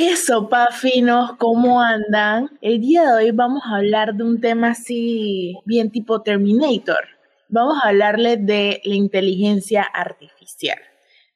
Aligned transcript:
¿Qué 0.00 0.16
sopa? 0.16 0.70
¿Cómo 1.36 1.82
andan? 1.82 2.48
El 2.62 2.80
día 2.80 3.02
de 3.02 3.12
hoy 3.12 3.30
vamos 3.32 3.64
a 3.66 3.76
hablar 3.76 4.14
de 4.14 4.24
un 4.24 4.40
tema 4.40 4.70
así 4.70 5.58
bien 5.66 5.90
tipo 5.90 6.22
Terminator. 6.22 7.04
Vamos 7.50 7.76
a 7.84 7.88
hablarle 7.88 8.38
de 8.38 8.80
la 8.82 8.94
inteligencia 8.94 9.82
artificial. 9.82 10.78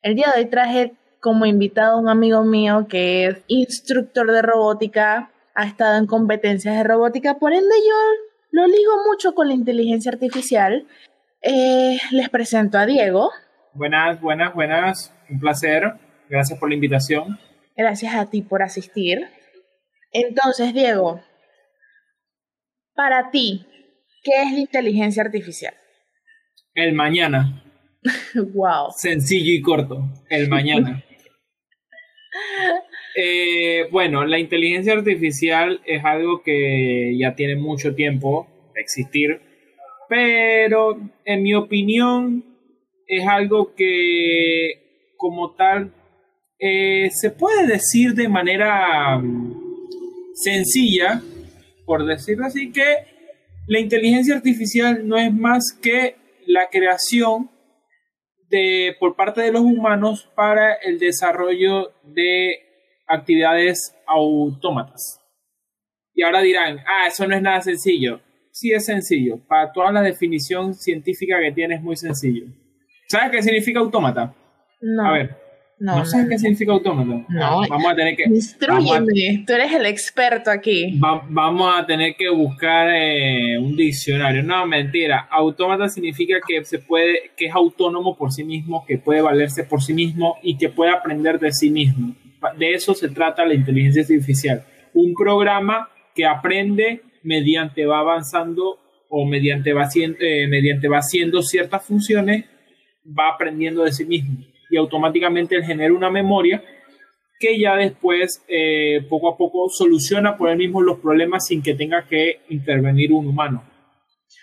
El 0.00 0.14
día 0.14 0.32
de 0.34 0.40
hoy 0.40 0.48
traje 0.48 0.94
como 1.20 1.44
invitado 1.44 1.96
a 1.96 2.00
un 2.00 2.08
amigo 2.08 2.42
mío 2.42 2.86
que 2.88 3.26
es 3.26 3.44
instructor 3.48 4.32
de 4.32 4.40
robótica, 4.40 5.30
ha 5.54 5.66
estado 5.66 5.98
en 5.98 6.06
competencias 6.06 6.74
de 6.74 6.84
robótica, 6.84 7.38
por 7.38 7.52
ende 7.52 7.74
yo 7.86 7.94
lo 8.50 8.66
ligo 8.66 8.92
mucho 9.06 9.34
con 9.34 9.48
la 9.48 9.54
inteligencia 9.54 10.10
artificial. 10.10 10.86
Eh, 11.42 11.98
les 12.12 12.30
presento 12.30 12.78
a 12.78 12.86
Diego. 12.86 13.30
Buenas, 13.74 14.22
buenas, 14.22 14.54
buenas. 14.54 15.14
Un 15.28 15.38
placer. 15.38 15.82
Gracias 16.30 16.58
por 16.58 16.70
la 16.70 16.76
invitación. 16.76 17.38
Gracias 17.76 18.14
a 18.14 18.30
ti 18.30 18.42
por 18.42 18.62
asistir. 18.62 19.26
Entonces, 20.12 20.72
Diego, 20.72 21.20
para 22.94 23.30
ti, 23.30 23.66
¿qué 24.22 24.42
es 24.42 24.52
la 24.52 24.60
inteligencia 24.60 25.22
artificial? 25.22 25.74
El 26.74 26.92
mañana. 26.92 27.64
wow. 28.54 28.92
Sencillo 28.96 29.52
y 29.52 29.60
corto. 29.60 30.02
El 30.28 30.48
mañana. 30.48 31.04
Eh, 33.16 33.86
bueno, 33.92 34.24
la 34.26 34.40
inteligencia 34.40 34.92
artificial 34.92 35.80
es 35.86 36.04
algo 36.04 36.42
que 36.42 37.16
ya 37.16 37.36
tiene 37.36 37.54
mucho 37.54 37.94
tiempo 37.94 38.48
de 38.74 38.80
existir, 38.80 39.40
pero 40.08 40.98
en 41.24 41.44
mi 41.44 41.54
opinión 41.54 42.44
es 43.06 43.24
algo 43.24 43.72
que 43.76 45.14
como 45.16 45.54
tal 45.54 45.92
eh, 46.66 47.10
se 47.10 47.30
puede 47.30 47.66
decir 47.66 48.14
de 48.14 48.26
manera 48.26 49.18
mm, 49.18 49.54
sencilla, 50.32 51.20
por 51.84 52.06
decirlo 52.06 52.46
así, 52.46 52.72
que 52.72 52.82
la 53.66 53.80
inteligencia 53.80 54.34
artificial 54.34 55.06
no 55.06 55.18
es 55.18 55.30
más 55.30 55.78
que 55.82 56.16
la 56.46 56.70
creación 56.70 57.50
de, 58.48 58.96
por 58.98 59.14
parte 59.14 59.42
de 59.42 59.52
los 59.52 59.60
humanos 59.60 60.30
para 60.34 60.72
el 60.72 60.98
desarrollo 60.98 61.92
de 62.02 62.60
actividades 63.08 63.94
autómatas. 64.06 65.20
Y 66.14 66.22
ahora 66.22 66.40
dirán, 66.40 66.78
ah, 66.78 67.08
eso 67.08 67.26
no 67.26 67.36
es 67.36 67.42
nada 67.42 67.60
sencillo. 67.60 68.22
Sí 68.52 68.72
es 68.72 68.86
sencillo. 68.86 69.38
Para 69.46 69.70
toda 69.70 69.92
la 69.92 70.00
definición 70.00 70.72
científica 70.72 71.38
que 71.42 71.52
tiene 71.52 71.74
es 71.74 71.82
muy 71.82 71.96
sencillo. 71.96 72.46
¿Sabes 73.08 73.32
qué 73.32 73.42
significa 73.42 73.80
autómata? 73.80 74.34
No. 74.80 75.06
A 75.06 75.12
ver. 75.12 75.43
No, 75.84 76.02
sabes 76.06 76.28
qué 76.30 76.38
significa 76.38 76.72
autómata? 76.72 77.26
No. 77.28 77.62
Vamos 77.68 77.92
a 77.92 77.94
tener 77.94 78.16
que. 78.16 78.24
Instruyeme, 78.24 79.44
tú 79.46 79.52
eres 79.52 79.70
el 79.70 79.84
experto 79.84 80.50
aquí. 80.50 80.98
vamos 80.98 81.74
a 81.76 81.84
tener 81.84 82.14
que 82.16 82.30
buscar 82.30 82.88
eh, 82.90 83.58
un 83.58 83.76
diccionario. 83.76 84.42
No, 84.42 84.66
mentira. 84.66 85.28
Autómata 85.30 85.90
significa 85.90 86.36
que 86.46 86.64
se 86.64 86.78
puede, 86.78 87.32
que 87.36 87.46
es 87.46 87.54
autónomo 87.54 88.16
por 88.16 88.32
sí 88.32 88.44
mismo, 88.44 88.86
que 88.86 88.96
puede 88.96 89.20
valerse 89.20 89.64
por 89.64 89.82
sí 89.82 89.92
mismo 89.92 90.38
y 90.42 90.56
que 90.56 90.70
puede 90.70 90.90
aprender 90.90 91.38
de 91.38 91.52
sí 91.52 91.68
mismo. 91.68 92.14
De 92.58 92.72
eso 92.72 92.94
se 92.94 93.10
trata 93.10 93.44
la 93.44 93.52
inteligencia 93.52 94.00
artificial. 94.00 94.64
Un 94.94 95.12
programa 95.12 95.90
que 96.14 96.24
aprende 96.24 97.02
mediante 97.22 97.84
va 97.84 97.98
avanzando 97.98 98.78
o 99.10 99.26
mediante 99.26 99.74
va, 99.74 99.82
haciendo, 99.82 100.16
eh, 100.20 100.46
mediante 100.48 100.88
va 100.88 100.98
haciendo 100.98 101.42
ciertas 101.42 101.84
funciones 101.84 102.46
va 103.06 103.28
aprendiendo 103.28 103.84
de 103.84 103.92
sí 103.92 104.06
mismo 104.06 104.53
y 104.70 104.76
automáticamente 104.76 105.56
él 105.56 105.64
genera 105.64 105.92
una 105.92 106.10
memoria 106.10 106.62
que 107.38 107.58
ya 107.58 107.76
después 107.76 108.42
eh, 108.48 109.04
poco 109.08 109.28
a 109.28 109.36
poco 109.36 109.68
soluciona 109.68 110.36
por 110.36 110.50
él 110.50 110.56
mismo 110.56 110.80
los 110.80 110.98
problemas 110.98 111.46
sin 111.46 111.62
que 111.62 111.74
tenga 111.74 112.06
que 112.06 112.40
intervenir 112.48 113.12
un 113.12 113.26
humano. 113.26 113.64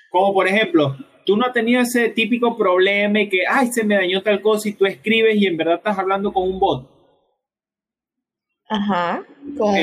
Como 0.09 0.33
por 0.33 0.47
ejemplo, 0.47 0.97
tú 1.25 1.37
no 1.37 1.45
has 1.45 1.53
tenido 1.53 1.81
ese 1.81 2.09
típico 2.09 2.57
problema 2.57 3.21
y 3.21 3.29
que, 3.29 3.39
ay, 3.49 3.67
se 3.71 3.83
me 3.83 3.95
dañó 3.95 4.21
tal 4.21 4.41
cosa 4.41 4.69
y 4.69 4.73
tú 4.73 4.85
escribes 4.85 5.35
y 5.37 5.47
en 5.47 5.57
verdad 5.57 5.75
estás 5.75 5.97
hablando 5.97 6.33
con 6.33 6.43
un 6.43 6.59
bot. 6.59 6.89
Ajá, 8.69 9.23
con, 9.57 9.75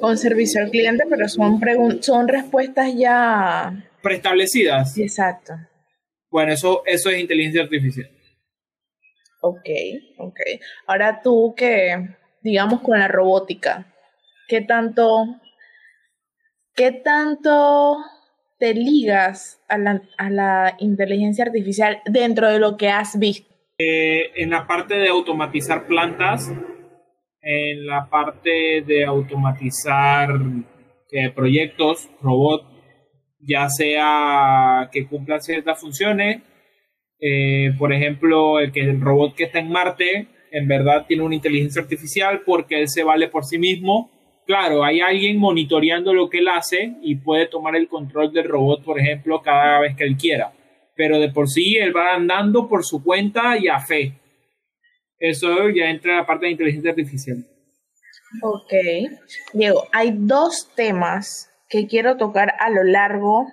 con 0.00 0.18
servicio 0.18 0.62
al 0.62 0.70
cliente, 0.70 1.04
pero 1.08 1.28
son, 1.28 1.60
son 2.02 2.28
respuestas 2.28 2.92
ya 2.96 3.84
preestablecidas. 4.02 4.96
Exacto. 4.98 5.54
Bueno, 6.30 6.52
eso, 6.52 6.82
eso 6.86 7.10
es 7.10 7.20
inteligencia 7.20 7.62
artificial. 7.62 8.10
Ok, 9.40 9.68
ok. 10.18 10.40
Ahora 10.86 11.20
tú 11.22 11.54
que, 11.56 12.16
digamos, 12.42 12.80
con 12.80 12.98
la 12.98 13.08
robótica, 13.08 13.86
¿qué 14.48 14.60
tanto, 14.60 15.26
qué 16.74 16.92
tanto 16.92 17.98
te 18.58 18.74
ligas 18.74 19.62
a 19.68 19.78
la, 19.78 20.02
a 20.16 20.30
la 20.30 20.76
inteligencia 20.78 21.44
artificial 21.44 22.02
dentro 22.06 22.48
de 22.48 22.58
lo 22.58 22.76
que 22.76 22.88
has 22.88 23.18
visto? 23.18 23.48
Eh, 23.78 24.32
en 24.34 24.50
la 24.50 24.66
parte 24.66 24.96
de 24.96 25.08
automatizar 25.08 25.86
plantas, 25.86 26.50
en 27.40 27.86
la 27.86 28.08
parte 28.10 28.82
de 28.82 29.04
automatizar 29.04 30.30
eh, 31.12 31.30
proyectos, 31.30 32.10
robots, 32.20 32.66
ya 33.40 33.68
sea 33.68 34.88
que 34.90 35.06
cumplan 35.06 35.40
ciertas 35.40 35.80
funciones. 35.80 36.42
Eh, 37.20 37.72
por 37.78 37.92
ejemplo, 37.92 38.60
el 38.60 38.72
que 38.72 38.80
el 38.80 39.00
robot 39.00 39.34
que 39.34 39.44
está 39.44 39.58
en 39.58 39.70
Marte 39.70 40.28
en 40.50 40.68
verdad 40.68 41.04
tiene 41.06 41.22
una 41.22 41.34
inteligencia 41.34 41.82
artificial 41.82 42.42
porque 42.44 42.80
él 42.80 42.88
se 42.88 43.02
vale 43.02 43.28
por 43.28 43.44
sí 43.44 43.58
mismo. 43.58 44.10
Claro, 44.46 44.82
hay 44.82 45.00
alguien 45.00 45.36
monitoreando 45.36 46.14
lo 46.14 46.30
que 46.30 46.38
él 46.38 46.48
hace 46.48 46.96
y 47.02 47.16
puede 47.16 47.46
tomar 47.46 47.76
el 47.76 47.88
control 47.88 48.32
del 48.32 48.48
robot, 48.48 48.82
por 48.82 48.98
ejemplo, 48.98 49.42
cada 49.42 49.80
vez 49.80 49.94
que 49.94 50.04
él 50.04 50.16
quiera. 50.16 50.52
Pero 50.96 51.18
de 51.18 51.30
por 51.30 51.48
sí 51.48 51.76
él 51.76 51.94
va 51.94 52.14
andando 52.14 52.68
por 52.68 52.84
su 52.84 53.02
cuenta 53.04 53.58
y 53.58 53.68
a 53.68 53.78
fe. 53.80 54.14
Eso 55.18 55.68
ya 55.68 55.90
entra 55.90 56.12
en 56.12 56.18
la 56.18 56.26
parte 56.26 56.46
de 56.46 56.52
inteligencia 56.52 56.90
artificial. 56.90 57.44
Ok. 58.42 58.72
Diego, 59.52 59.86
hay 59.92 60.12
dos 60.14 60.72
temas 60.74 61.50
que 61.68 61.86
quiero 61.86 62.16
tocar 62.16 62.54
a 62.58 62.70
lo 62.70 62.84
largo 62.84 63.46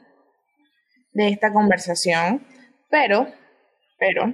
de 1.14 1.30
esta 1.30 1.52
conversación, 1.52 2.46
pero, 2.90 3.28
pero, 3.98 4.34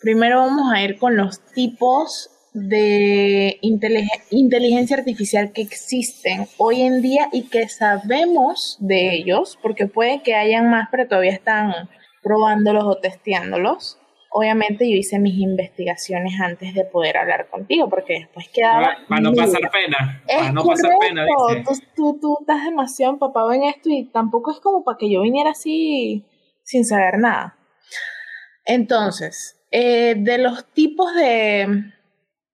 primero 0.00 0.38
vamos 0.38 0.72
a 0.72 0.82
ir 0.82 0.98
con 0.98 1.16
los 1.16 1.40
tipos 1.52 2.30
de 2.52 3.58
inteligencia 3.60 4.96
artificial 4.96 5.52
que 5.52 5.62
existen 5.62 6.46
hoy 6.56 6.82
en 6.82 7.02
día 7.02 7.28
y 7.32 7.48
que 7.48 7.68
sabemos 7.68 8.76
de 8.80 9.14
ellos, 9.14 9.58
porque 9.62 9.86
puede 9.86 10.22
que 10.22 10.34
hayan 10.34 10.70
más, 10.70 10.88
pero 10.90 11.06
todavía 11.06 11.32
están 11.32 11.72
probándolos 12.22 12.84
o 12.84 12.96
testeándolos 12.96 13.98
obviamente 14.30 14.88
yo 14.88 14.96
hice 14.96 15.18
mis 15.18 15.38
investigaciones 15.38 16.40
antes 16.40 16.74
de 16.74 16.84
poder 16.84 17.16
hablar 17.16 17.48
contigo, 17.48 17.88
porque 17.88 18.20
después 18.20 18.48
quedaba... 18.48 18.96
Para 19.08 19.20
no 19.20 19.32
pasar 19.32 19.70
pena, 19.70 20.22
para 20.26 20.52
no 20.52 20.64
pasar 20.64 20.90
pena. 21.00 21.26
Tú, 21.96 22.18
tú, 22.20 22.38
estás 22.40 22.64
demasiado 22.64 23.14
empapado 23.14 23.52
en 23.52 23.64
esto 23.64 23.88
y 23.90 24.04
tampoco 24.04 24.52
es 24.52 24.60
como 24.60 24.84
para 24.84 24.98
que 24.98 25.10
yo 25.10 25.22
viniera 25.22 25.50
así 25.50 26.24
sin 26.62 26.84
saber 26.84 27.18
nada. 27.18 27.57
Entonces, 28.68 29.58
eh, 29.70 30.14
de 30.16 30.36
los 30.38 30.66
tipos 30.72 31.12
de, 31.14 31.90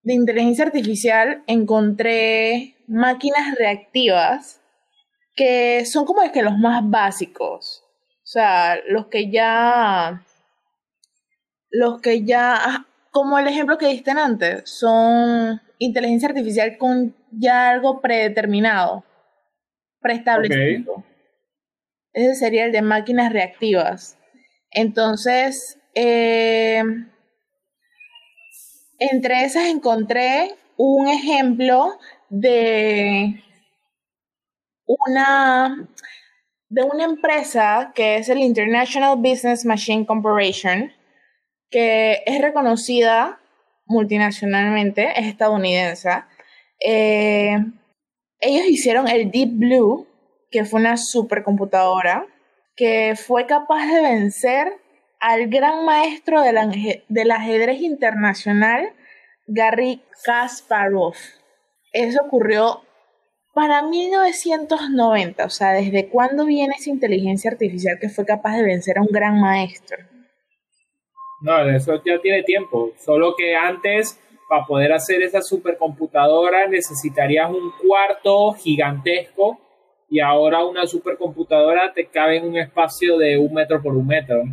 de 0.05 0.15
inteligencia 0.15 0.65
artificial 0.65 1.43
encontré 1.49 2.77
máquinas 2.87 3.57
reactivas 3.57 4.61
que 5.35 5.85
son 5.85 6.05
como 6.05 6.23
es 6.23 6.31
que 6.31 6.43
los 6.43 6.57
más 6.57 6.89
básicos. 6.89 7.83
O 8.23 8.27
sea, 8.27 8.79
los 8.87 9.09
que 9.09 9.29
ya 9.31 10.25
los 11.71 12.01
que 12.01 12.23
ya, 12.25 12.87
como 13.11 13.37
el 13.41 13.49
ejemplo 13.49 13.77
que 13.77 13.89
diste 13.89 14.13
antes, 14.13 14.71
son 14.71 15.61
inteligencia 15.79 16.29
artificial 16.29 16.79
con 16.79 17.17
ya 17.33 17.71
algo 17.71 18.01
predeterminado, 18.01 19.05
preestablecido. 20.01 21.05
Ese 22.13 22.37
sería 22.37 22.67
el 22.67 22.71
de 22.71 22.83
máquinas 22.83 23.33
reactivas. 23.33 24.17
Entonces, 24.71 25.81
eh, 25.95 26.83
entre 28.99 29.45
esas 29.45 29.67
encontré 29.67 30.57
un 30.77 31.09
ejemplo 31.09 31.99
de 32.29 33.43
una 34.87 35.89
de 36.69 36.83
una 36.83 37.05
empresa 37.05 37.93
que 37.95 38.17
es 38.17 38.29
el 38.29 38.39
International 38.39 39.17
Business 39.17 39.65
Machine 39.65 40.07
Corporation, 40.07 40.93
que 41.71 42.23
es 42.27 42.41
reconocida 42.41 43.39
multinacionalmente, 43.87 45.13
es 45.15 45.27
estadounidense. 45.27 46.11
Eh, 46.81 47.57
ellos 48.41 48.67
hicieron 48.67 49.07
el 49.07 49.31
Deep 49.31 49.51
Blue, 49.53 50.09
que 50.51 50.65
fue 50.65 50.81
una 50.81 50.97
supercomputadora, 50.97 52.27
que 52.75 53.15
fue 53.17 53.47
capaz 53.47 53.87
de 53.87 54.03
vencer 54.03 54.73
al 55.25 55.49
gran 55.49 55.87
maestro 55.87 56.43
del, 56.43 57.31
ajedrez 57.31 57.81
internacional, 57.81 58.93
Garry 59.47 60.03
Kasparov. 60.23 61.15
eso 61.95 62.21
ocurrió 62.27 62.83
para 63.55 63.81
1990. 63.81 65.47
O 65.47 65.49
sea, 65.49 65.73
¿desde 65.73 66.11
cuándo 66.11 66.45
viene 66.45 66.75
esa 66.79 66.91
inteligencia 66.91 67.51
artificial 67.51 67.97
que 67.99 68.11
fue 68.11 68.27
capaz 68.27 68.57
de 68.57 68.65
vencer 68.65 68.99
a 68.99 69.01
un 69.01 69.09
gran 69.11 69.41
maestro? 69.41 69.97
No, 71.41 71.71
eso 71.71 72.03
ya 72.05 72.21
tiene 72.21 72.43
tiempo. 72.43 72.93
Solo 72.99 73.35
que 73.35 73.57
antes, 73.57 74.21
para 74.47 74.67
poder 74.67 74.93
hacer 74.93 75.23
esa 75.23 75.41
supercomputadora, 75.41 76.69
necesitarías 76.69 77.49
un 77.49 77.73
cuarto 77.83 78.53
gigantesco 78.53 79.59
y 80.11 80.21
ahora 80.21 80.67
una 80.67 80.87
supercomputadora 80.87 81.95
te 81.95 82.09
cabe 82.09 82.37
en 82.37 82.47
un 82.47 82.59
espacio 82.59 83.17
de 83.17 83.39
un 83.39 83.55
metro 83.55 83.81
por 83.81 83.97
un 83.97 84.07
metro. 84.07 84.45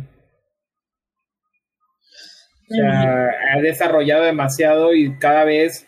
O 2.72 2.74
sea, 2.74 3.28
ha 3.54 3.60
desarrollado 3.60 4.24
demasiado 4.24 4.94
y 4.94 5.18
cada 5.18 5.44
vez 5.44 5.86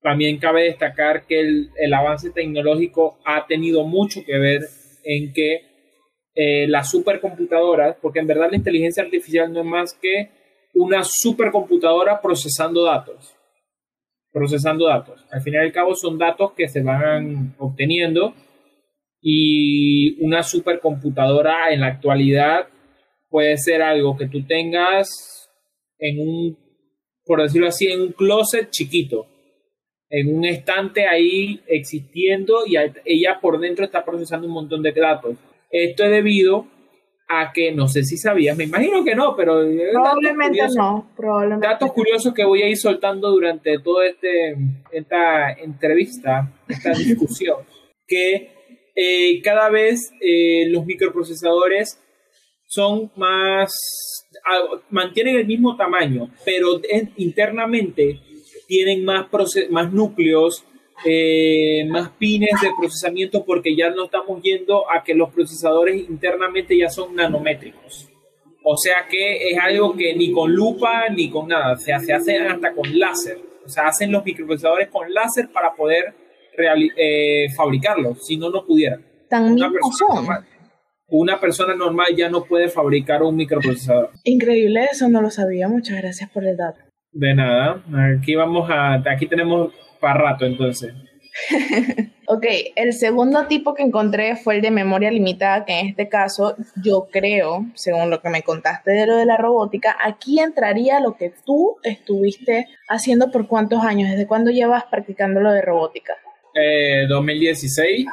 también 0.00 0.38
cabe 0.38 0.64
destacar 0.64 1.26
que 1.26 1.40
el, 1.40 1.70
el 1.76 1.92
avance 1.92 2.30
tecnológico 2.30 3.18
ha 3.24 3.46
tenido 3.46 3.84
mucho 3.84 4.24
que 4.24 4.38
ver 4.38 4.62
en 5.04 5.32
que 5.32 5.60
eh, 6.34 6.66
las 6.66 6.90
supercomputadoras, 6.90 7.96
porque 8.00 8.20
en 8.20 8.26
verdad 8.26 8.48
la 8.50 8.56
inteligencia 8.56 9.02
artificial 9.02 9.52
no 9.52 9.60
es 9.60 9.66
más 9.66 9.94
que 9.94 10.30
una 10.74 11.04
supercomputadora 11.04 12.20
procesando 12.20 12.84
datos. 12.84 13.34
Procesando 14.32 14.86
datos. 14.86 15.24
Al 15.30 15.42
final 15.42 15.62
y 15.62 15.66
al 15.66 15.72
cabo 15.72 15.94
son 15.94 16.18
datos 16.18 16.52
que 16.52 16.68
se 16.68 16.82
van 16.82 17.54
obteniendo 17.58 18.34
y 19.20 20.22
una 20.24 20.42
supercomputadora 20.42 21.72
en 21.72 21.80
la 21.80 21.86
actualidad 21.86 22.66
puede 23.30 23.56
ser 23.56 23.80
algo 23.80 24.16
que 24.16 24.26
tú 24.26 24.44
tengas 24.44 25.43
en 25.98 26.18
un, 26.20 26.58
por 27.24 27.42
decirlo 27.42 27.68
así, 27.68 27.86
en 27.86 28.00
un 28.00 28.12
closet 28.12 28.70
chiquito, 28.70 29.26
en 30.10 30.36
un 30.36 30.44
estante 30.44 31.06
ahí 31.06 31.60
existiendo 31.66 32.66
y 32.66 32.76
ella 33.04 33.38
por 33.40 33.58
dentro 33.58 33.84
está 33.84 34.04
procesando 34.04 34.46
un 34.46 34.52
montón 34.52 34.82
de 34.82 34.92
datos. 34.92 35.36
Esto 35.70 36.04
es 36.04 36.10
debido 36.10 36.68
a 37.28 37.52
que, 37.52 37.72
no 37.72 37.88
sé 37.88 38.04
si 38.04 38.16
sabías, 38.16 38.56
me 38.56 38.64
imagino 38.64 39.02
que 39.02 39.14
no, 39.14 39.34
pero... 39.34 39.62
Probablemente 39.92 40.60
no, 40.76 41.10
probablemente. 41.16 41.66
Datos 41.66 41.92
curiosos 41.92 42.34
que 42.34 42.44
voy 42.44 42.62
a 42.62 42.68
ir 42.68 42.76
soltando 42.76 43.30
durante 43.30 43.78
toda 43.78 44.06
este, 44.06 44.56
esta 44.92 45.52
entrevista, 45.52 46.52
esta 46.68 46.90
discusión, 46.98 47.58
que 48.06 48.52
eh, 48.94 49.40
cada 49.42 49.70
vez 49.70 50.12
eh, 50.20 50.68
los 50.68 50.84
microprocesadores 50.84 52.00
son 52.66 53.10
más, 53.16 54.13
mantienen 54.90 55.36
el 55.36 55.46
mismo 55.46 55.76
tamaño, 55.76 56.30
pero 56.44 56.80
internamente 57.16 58.20
tienen 58.66 59.04
más, 59.04 59.26
más 59.70 59.92
núcleos, 59.92 60.64
eh, 61.04 61.84
más 61.88 62.10
pines 62.10 62.60
de 62.62 62.70
procesamiento 62.78 63.44
porque 63.44 63.76
ya 63.76 63.90
no 63.90 64.04
estamos 64.04 64.42
yendo 64.42 64.90
a 64.90 65.02
que 65.02 65.14
los 65.14 65.32
procesadores 65.32 66.08
internamente 66.08 66.76
ya 66.78 66.88
son 66.88 67.14
nanométricos. 67.14 68.08
O 68.62 68.76
sea 68.76 69.06
que 69.10 69.50
es 69.50 69.58
algo 69.58 69.94
que 69.94 70.14
ni 70.14 70.32
con 70.32 70.52
lupa 70.54 71.08
ni 71.10 71.28
con 71.28 71.48
nada, 71.48 71.74
o 71.74 71.76
sea, 71.76 71.98
se 71.98 72.14
hacen 72.14 72.46
hasta 72.46 72.72
con 72.72 72.98
láser. 72.98 73.38
O 73.64 73.68
sea, 73.68 73.88
hacen 73.88 74.12
los 74.12 74.24
microprocesadores 74.24 74.88
con 74.88 75.12
láser 75.12 75.50
para 75.50 75.74
poder 75.74 76.14
eh, 76.96 77.46
fabricarlos, 77.56 78.26
si 78.26 78.36
no, 78.36 78.50
no 78.50 78.64
pudieran. 78.64 79.04
Persona, 79.28 80.14
normal, 80.14 80.46
una 81.08 81.38
persona 81.40 81.74
normal 81.74 82.14
ya 82.16 82.28
no 82.28 82.44
puede 82.44 82.68
fabricar 82.68 83.22
un 83.22 83.36
microprocesador. 83.36 84.10
Increíble, 84.24 84.88
eso 84.90 85.08
no 85.08 85.20
lo 85.20 85.30
sabía. 85.30 85.68
Muchas 85.68 86.00
gracias 86.00 86.30
por 86.30 86.44
el 86.44 86.56
dato. 86.56 86.80
De 87.12 87.34
nada. 87.34 87.82
Aquí 88.18 88.34
vamos 88.34 88.68
a. 88.70 88.94
Aquí 89.10 89.26
tenemos 89.26 89.72
para 90.00 90.20
rato 90.20 90.44
entonces. 90.44 90.92
ok, 92.26 92.46
el 92.76 92.92
segundo 92.92 93.46
tipo 93.46 93.74
que 93.74 93.82
encontré 93.82 94.36
fue 94.36 94.56
el 94.56 94.62
de 94.62 94.70
memoria 94.70 95.10
limitada, 95.10 95.64
que 95.64 95.80
en 95.80 95.88
este 95.88 96.08
caso 96.08 96.56
yo 96.82 97.08
creo, 97.10 97.66
según 97.74 98.10
lo 98.10 98.20
que 98.20 98.30
me 98.30 98.42
contaste 98.42 98.92
de 98.92 99.06
lo 99.06 99.16
de 99.16 99.26
la 99.26 99.36
robótica, 99.36 99.96
aquí 100.00 100.40
entraría 100.40 101.00
lo 101.00 101.16
que 101.16 101.32
tú 101.44 101.76
estuviste 101.82 102.66
haciendo 102.88 103.30
por 103.30 103.48
cuántos 103.48 103.82
años, 103.84 104.10
desde 104.10 104.26
cuándo 104.26 104.50
llevas 104.50 104.84
practicando 104.84 105.40
lo 105.40 105.50
de 105.50 105.62
robótica. 105.62 106.14
Eh, 106.54 107.06
2016. 107.08 108.06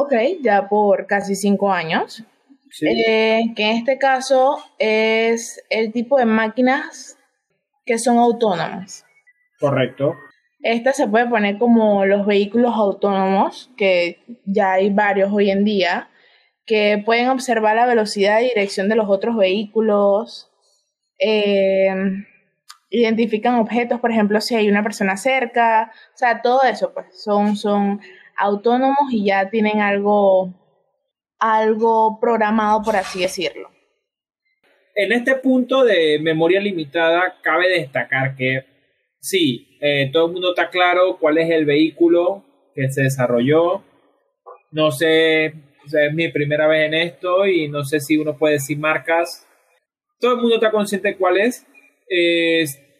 Ok, 0.00 0.14
ya 0.40 0.66
por 0.66 1.06
casi 1.06 1.36
cinco 1.36 1.70
años. 1.70 2.24
Eh, 2.80 3.52
que 3.54 3.70
en 3.70 3.76
este 3.76 3.98
caso 3.98 4.56
es 4.78 5.62
el 5.68 5.92
tipo 5.92 6.18
de 6.18 6.24
máquinas 6.24 7.18
que 7.84 7.98
son 7.98 8.16
autónomas. 8.16 9.04
Correcto. 9.58 10.14
Esta 10.62 10.94
se 10.94 11.06
puede 11.06 11.26
poner 11.26 11.58
como 11.58 12.06
los 12.06 12.24
vehículos 12.24 12.72
autónomos, 12.74 13.70
que 13.76 14.22
ya 14.46 14.72
hay 14.72 14.88
varios 14.88 15.30
hoy 15.32 15.50
en 15.50 15.64
día, 15.64 16.08
que 16.64 17.02
pueden 17.04 17.28
observar 17.28 17.76
la 17.76 17.84
velocidad 17.84 18.40
y 18.40 18.44
dirección 18.44 18.88
de 18.88 18.96
los 18.96 19.08
otros 19.10 19.36
vehículos, 19.36 20.50
eh, 21.18 21.94
identifican 22.88 23.56
objetos, 23.56 24.00
por 24.00 24.12
ejemplo, 24.12 24.40
si 24.40 24.54
hay 24.54 24.70
una 24.70 24.82
persona 24.82 25.18
cerca, 25.18 25.92
o 26.14 26.16
sea, 26.16 26.40
todo 26.40 26.62
eso, 26.62 26.94
pues 26.94 27.22
son, 27.22 27.56
son 27.56 28.00
autónomos 28.40 29.12
y 29.12 29.26
ya 29.26 29.50
tienen 29.50 29.80
algo, 29.80 30.52
algo 31.38 32.18
programado, 32.20 32.82
por 32.82 32.96
así 32.96 33.20
decirlo. 33.20 33.70
En 34.94 35.12
este 35.12 35.36
punto 35.36 35.84
de 35.84 36.18
memoria 36.20 36.60
limitada, 36.60 37.36
cabe 37.42 37.68
destacar 37.68 38.34
que 38.34 38.64
sí, 39.20 39.78
eh, 39.80 40.10
todo 40.12 40.26
el 40.26 40.32
mundo 40.32 40.50
está 40.50 40.70
claro 40.70 41.18
cuál 41.18 41.38
es 41.38 41.50
el 41.50 41.64
vehículo 41.64 42.44
que 42.74 42.90
se 42.90 43.02
desarrolló. 43.02 43.84
No 44.72 44.90
sé, 44.90 45.46
es 45.46 46.14
mi 46.14 46.28
primera 46.28 46.66
vez 46.66 46.86
en 46.86 46.94
esto 46.94 47.46
y 47.46 47.68
no 47.68 47.84
sé 47.84 48.00
si 48.00 48.16
uno 48.16 48.36
puede 48.36 48.54
decir 48.54 48.78
marcas. 48.78 49.46
Todo 50.18 50.34
el 50.34 50.40
mundo 50.40 50.56
está 50.56 50.70
consciente 50.70 51.08
de 51.08 51.16
cuál 51.16 51.38
es. 51.38 51.66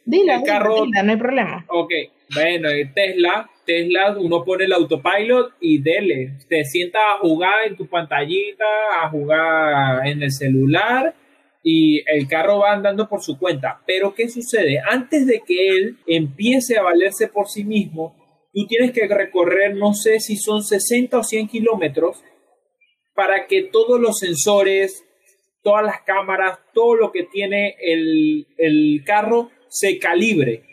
dile, 0.05 0.35
el 0.35 0.43
carro. 0.43 0.87
no 0.87 1.11
hay 1.11 1.17
problema. 1.17 1.65
Ok, 1.69 1.93
bueno, 2.35 2.69
Tesla, 2.95 3.51
Tesla, 3.71 4.17
uno 4.19 4.45
pone 4.45 4.65
el 4.65 4.73
autopilot 4.73 5.53
y 5.61 5.81
dele. 5.81 6.39
Te 6.49 6.65
sientas 6.65 7.03
a 7.03 7.19
jugar 7.21 7.69
en 7.69 7.77
tu 7.77 7.87
pantallita, 7.87 8.65
a 9.01 9.09
jugar 9.09 10.07
en 10.09 10.25
el 10.25 10.33
celular 10.33 11.15
y 11.63 12.03
el 12.07 12.27
carro 12.27 12.59
va 12.59 12.73
andando 12.73 13.09
por 13.09 13.23
su 13.23 13.39
cuenta. 13.39 13.81
Pero 13.87 14.13
¿qué 14.13 14.29
sucede? 14.29 14.81
Antes 14.85 15.25
de 15.25 15.43
que 15.47 15.69
él 15.69 15.99
empiece 16.07 16.79
a 16.79 16.83
valerse 16.83 17.29
por 17.29 17.47
sí 17.47 17.63
mismo, 17.63 18.17
tú 18.53 18.67
tienes 18.67 18.91
que 18.91 19.07
recorrer, 19.07 19.77
no 19.77 19.95
sé 19.95 20.19
si 20.19 20.37
son 20.37 20.65
60 20.65 21.19
o 21.19 21.23
100 21.23 21.47
kilómetros, 21.47 22.25
para 23.15 23.47
que 23.47 23.63
todos 23.63 24.01
los 24.01 24.19
sensores, 24.19 25.05
todas 25.63 25.85
las 25.85 26.01
cámaras, 26.01 26.59
todo 26.75 26.97
lo 26.97 27.13
que 27.13 27.23
tiene 27.23 27.77
el, 27.81 28.49
el 28.59 29.05
carro 29.05 29.51
se 29.69 29.99
calibre. 30.01 30.65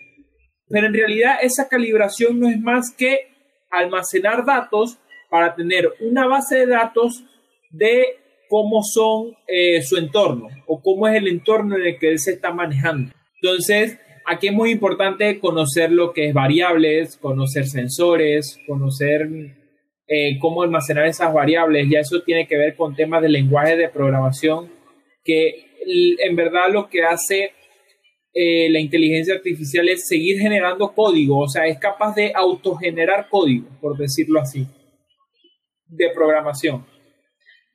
Pero 0.69 0.87
en 0.87 0.93
realidad 0.93 1.37
esa 1.41 1.67
calibración 1.67 2.39
no 2.39 2.49
es 2.49 2.59
más 2.59 2.93
que 2.95 3.29
almacenar 3.71 4.45
datos 4.45 4.97
para 5.29 5.55
tener 5.55 5.89
una 5.99 6.27
base 6.27 6.57
de 6.57 6.67
datos 6.67 7.23
de 7.71 8.17
cómo 8.49 8.81
son 8.83 9.35
eh, 9.47 9.81
su 9.81 9.97
entorno 9.97 10.47
o 10.65 10.81
cómo 10.81 11.07
es 11.07 11.15
el 11.15 11.27
entorno 11.27 11.75
en 11.75 11.85
el 11.85 11.99
que 11.99 12.11
él 12.11 12.19
se 12.19 12.31
está 12.31 12.51
manejando. 12.51 13.11
Entonces, 13.41 13.99
aquí 14.25 14.47
es 14.47 14.53
muy 14.53 14.71
importante 14.71 15.39
conocer 15.39 15.91
lo 15.91 16.13
que 16.13 16.29
es 16.29 16.33
variables, 16.33 17.17
conocer 17.17 17.65
sensores, 17.65 18.59
conocer 18.67 19.27
eh, 20.07 20.37
cómo 20.39 20.63
almacenar 20.63 21.05
esas 21.05 21.33
variables. 21.33 21.87
Ya 21.89 21.99
eso 21.99 22.21
tiene 22.21 22.47
que 22.47 22.57
ver 22.57 22.75
con 22.75 22.95
temas 22.95 23.21
de 23.21 23.29
lenguaje 23.29 23.75
de 23.75 23.89
programación, 23.89 24.71
que 25.23 25.67
en 26.19 26.35
verdad 26.35 26.69
lo 26.71 26.89
que 26.89 27.03
hace 27.03 27.51
eh, 28.33 28.69
la 28.69 28.79
inteligencia 28.79 29.35
artificial 29.35 29.87
es 29.89 30.07
seguir 30.07 30.39
generando 30.39 30.93
código, 30.93 31.39
o 31.39 31.47
sea, 31.47 31.65
es 31.65 31.79
capaz 31.79 32.15
de 32.15 32.31
autogenerar 32.35 33.29
código, 33.29 33.67
por 33.81 33.97
decirlo 33.97 34.39
así, 34.39 34.67
de 35.87 36.09
programación. 36.13 36.85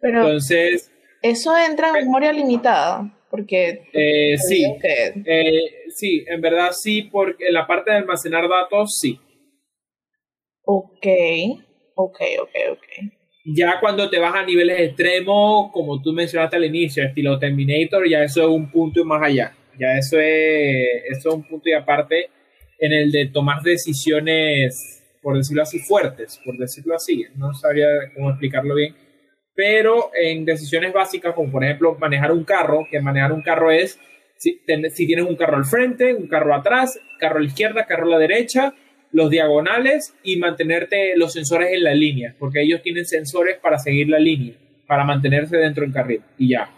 Pero 0.01 0.21
Entonces, 0.21 0.93
eso 1.23 1.57
entra 1.57 1.89
en 1.89 1.95
memoria 1.95 2.33
limitada, 2.33 3.13
porque... 3.31 3.85
Eh, 3.93 4.37
sí, 4.37 4.65
eh, 4.83 5.71
sí, 5.89 6.25
en 6.29 6.41
verdad 6.41 6.71
sí, 6.73 7.03
porque 7.03 7.49
en 7.49 7.55
la 7.55 7.67
parte 7.67 7.91
de 7.91 7.99
almacenar 7.99 8.49
datos, 8.49 8.99
sí. 8.99 9.19
Ok, 10.65 11.07
ok, 11.97 12.21
ok, 12.41 12.55
ok. 12.73 13.13
Ya 13.45 13.81
cuando 13.81 14.09
te 14.09 14.21
vas 14.21 14.35
a 14.35 14.45
niveles 14.45 14.81
extremos, 14.81 15.73
como 15.73 16.01
tú 16.01 16.13
mencionaste 16.13 16.57
al 16.57 16.65
inicio, 16.65 17.03
estilo 17.03 17.39
Terminator, 17.39 18.09
ya 18.09 18.23
eso 18.23 18.43
es 18.43 18.49
un 18.49 18.71
punto 18.71 19.05
más 19.05 19.23
allá. 19.23 19.57
Ya 19.79 19.97
eso 19.99 20.19
es, 20.21 21.05
eso 21.11 21.29
es 21.29 21.35
un 21.35 21.47
punto 21.47 21.69
y 21.69 21.73
aparte 21.73 22.31
en 22.79 22.93
el 22.93 23.13
de 23.13 23.27
tomar 23.27 23.63
decisiones, 23.63 25.03
por 25.23 25.37
decirlo 25.37 25.63
así, 25.63 25.79
fuertes, 25.79 26.41
por 26.45 26.57
decirlo 26.57 26.95
así. 26.95 27.27
No 27.37 27.55
sabría 27.55 27.87
cómo 28.15 28.31
explicarlo 28.31 28.75
bien 28.75 28.95
pero 29.55 30.11
en 30.15 30.45
decisiones 30.45 30.93
básicas, 30.93 31.35
como 31.35 31.51
por 31.51 31.65
ejemplo 31.65 31.97
manejar 31.99 32.33
un 32.33 32.45
carro, 32.45 32.87
que 32.91 33.01
manejar 33.01 33.33
un 33.33 33.43
carro 33.43 33.71
es 33.71 33.99
si, 34.37 34.61
tienes 34.65 35.25
un 35.25 35.37
carro 35.37 35.57
al 35.57 35.65
frente, 35.65 36.15
un 36.15 36.27
carro 36.27 36.55
atrás, 36.55 36.99
carro 37.21 37.37
a 37.37 37.41
la 37.41 37.47
izquierda, 37.47 37.87
carro 37.87 38.07
a 38.07 38.11
la 38.11 38.19
derecha, 38.19 38.75
los 39.13 39.31
diagonales 39.31 40.15
y 40.25 40.37
mantenerte 40.39 41.17
los 41.17 41.33
sensores 41.33 41.73
en 41.73 41.85
la 41.85 41.95
línea, 41.95 42.35
porque 42.39 42.63
ellos 42.63 42.83
tienen 42.83 43.05
sensores 43.05 43.59
para 43.59 43.79
seguir 43.79 44.09
la 44.09 44.19
línea, 44.19 44.55
para 44.87 45.05
mantenerse 45.05 45.59
dentro 45.59 45.85
del 45.85 45.93
carril 45.93 46.23
y 46.39 46.51
ya. 46.51 46.71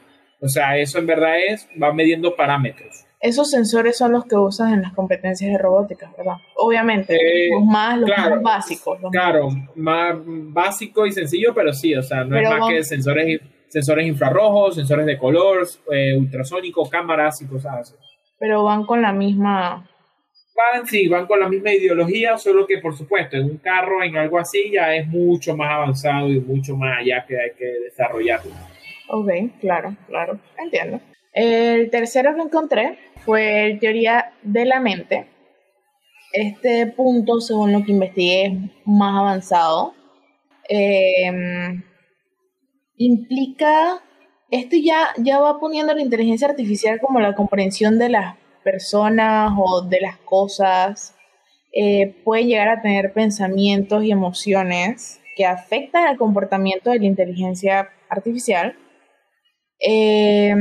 O 0.45 0.49
sea, 0.49 0.77
eso 0.77 0.99
en 0.99 1.07
verdad 1.07 1.39
es, 1.39 1.67
va 1.83 1.91
midiendo 1.95 2.37
parámetros. 2.37 3.07
Esos 3.19 3.51
sensores 3.51 3.97
son 3.97 4.13
los 4.13 4.27
que 4.27 4.37
usas 4.37 4.75
en 4.75 4.83
las 4.83 4.93
competencias 4.93 5.51
de 5.51 5.57
robótica, 5.57 6.13
¿verdad? 6.19 6.35
Obviamente, 6.57 7.17
eh, 7.17 7.49
los, 7.51 7.65
más, 7.65 7.99
los 7.99 8.11
más 8.11 8.43
básicos. 8.43 8.99
claro, 9.11 9.49
más 9.75 10.15
básico 10.19 11.07
y 11.07 11.13
sencillo, 11.13 11.55
pero 11.55 11.73
sí, 11.73 11.95
o 11.95 12.03
sea, 12.03 12.25
no 12.25 12.39
es 12.39 12.47
más 12.47 12.69
que 12.69 12.85
sensores, 12.85 13.41
sensores 13.69 14.07
infrarrojos, 14.07 14.75
sensores 14.75 15.07
de 15.07 15.17
color, 15.17 15.67
eh, 15.91 16.15
ultrasónico, 16.15 16.91
cámaras 16.91 17.41
y 17.41 17.47
cosas 17.47 17.77
así. 17.81 17.95
Pero 18.39 18.65
van 18.65 18.85
con 18.85 19.01
la 19.01 19.15
misma... 19.15 19.89
Van, 20.55 20.87
sí, 20.87 21.09
van 21.09 21.27
con 21.27 21.41
la 21.41 21.49
misma 21.49 21.73
ideología, 21.73 22.37
solo 22.37 22.67
que 22.67 22.79
por 22.79 22.95
supuesto 22.95 23.39
en 23.39 23.45
un 23.45 23.57
carro, 23.57 24.03
en 24.03 24.19
algo 24.19 24.39
así, 24.39 24.71
ya 24.71 24.95
es 24.95 25.07
mucho 25.07 25.57
más 25.57 25.73
avanzado 25.73 26.29
y 26.29 26.39
mucho 26.39 26.77
más 26.77 26.99
allá 26.99 27.25
que 27.27 27.41
hay 27.41 27.53
que 27.57 27.65
desarrollarlo. 27.87 28.74
Ok, 29.09 29.29
claro, 29.61 29.97
claro, 30.07 30.41
entiendo. 30.59 31.01
El 31.33 31.91
tercero 31.91 32.35
que 32.35 32.43
encontré 32.43 32.99
fue 33.25 33.77
teoría 33.81 34.33
de 34.43 34.65
la 34.65 34.81
mente. 34.81 35.27
Este 36.33 36.87
punto, 36.87 37.41
según 37.41 37.73
lo 37.73 37.85
que 37.85 37.93
investigué, 37.93 38.47
es 38.47 38.53
más 38.85 39.21
avanzado. 39.21 39.95
Em, 40.69 41.83
implica, 42.97 44.03
esto 44.51 44.77
ya, 44.77 45.09
ya 45.19 45.41
va 45.41 45.61
poniendo 45.61 45.95
la 45.95 46.03
inteligencia 46.03 46.49
artificial 46.49 47.01
como 47.01 47.21
la 47.21 47.35
comprensión 47.35 47.99
de 47.99 48.09
las 48.09 48.37
personas 48.63 49.53
o 49.59 49.83
de 49.83 50.01
las 50.01 50.19
cosas. 50.19 51.17
Eh, 51.73 52.17
puede 52.25 52.47
llegar 52.47 52.69
a 52.69 52.81
tener 52.81 53.13
pensamientos 53.13 54.05
y 54.05 54.13
emociones 54.13 55.21
que 55.37 55.45
afectan 55.47 56.07
el 56.09 56.17
comportamiento 56.17 56.91
de 56.91 57.01
la 57.01 57.07
inteligencia 57.07 57.91
artificial. 58.09 58.77
Eh, 59.81 60.55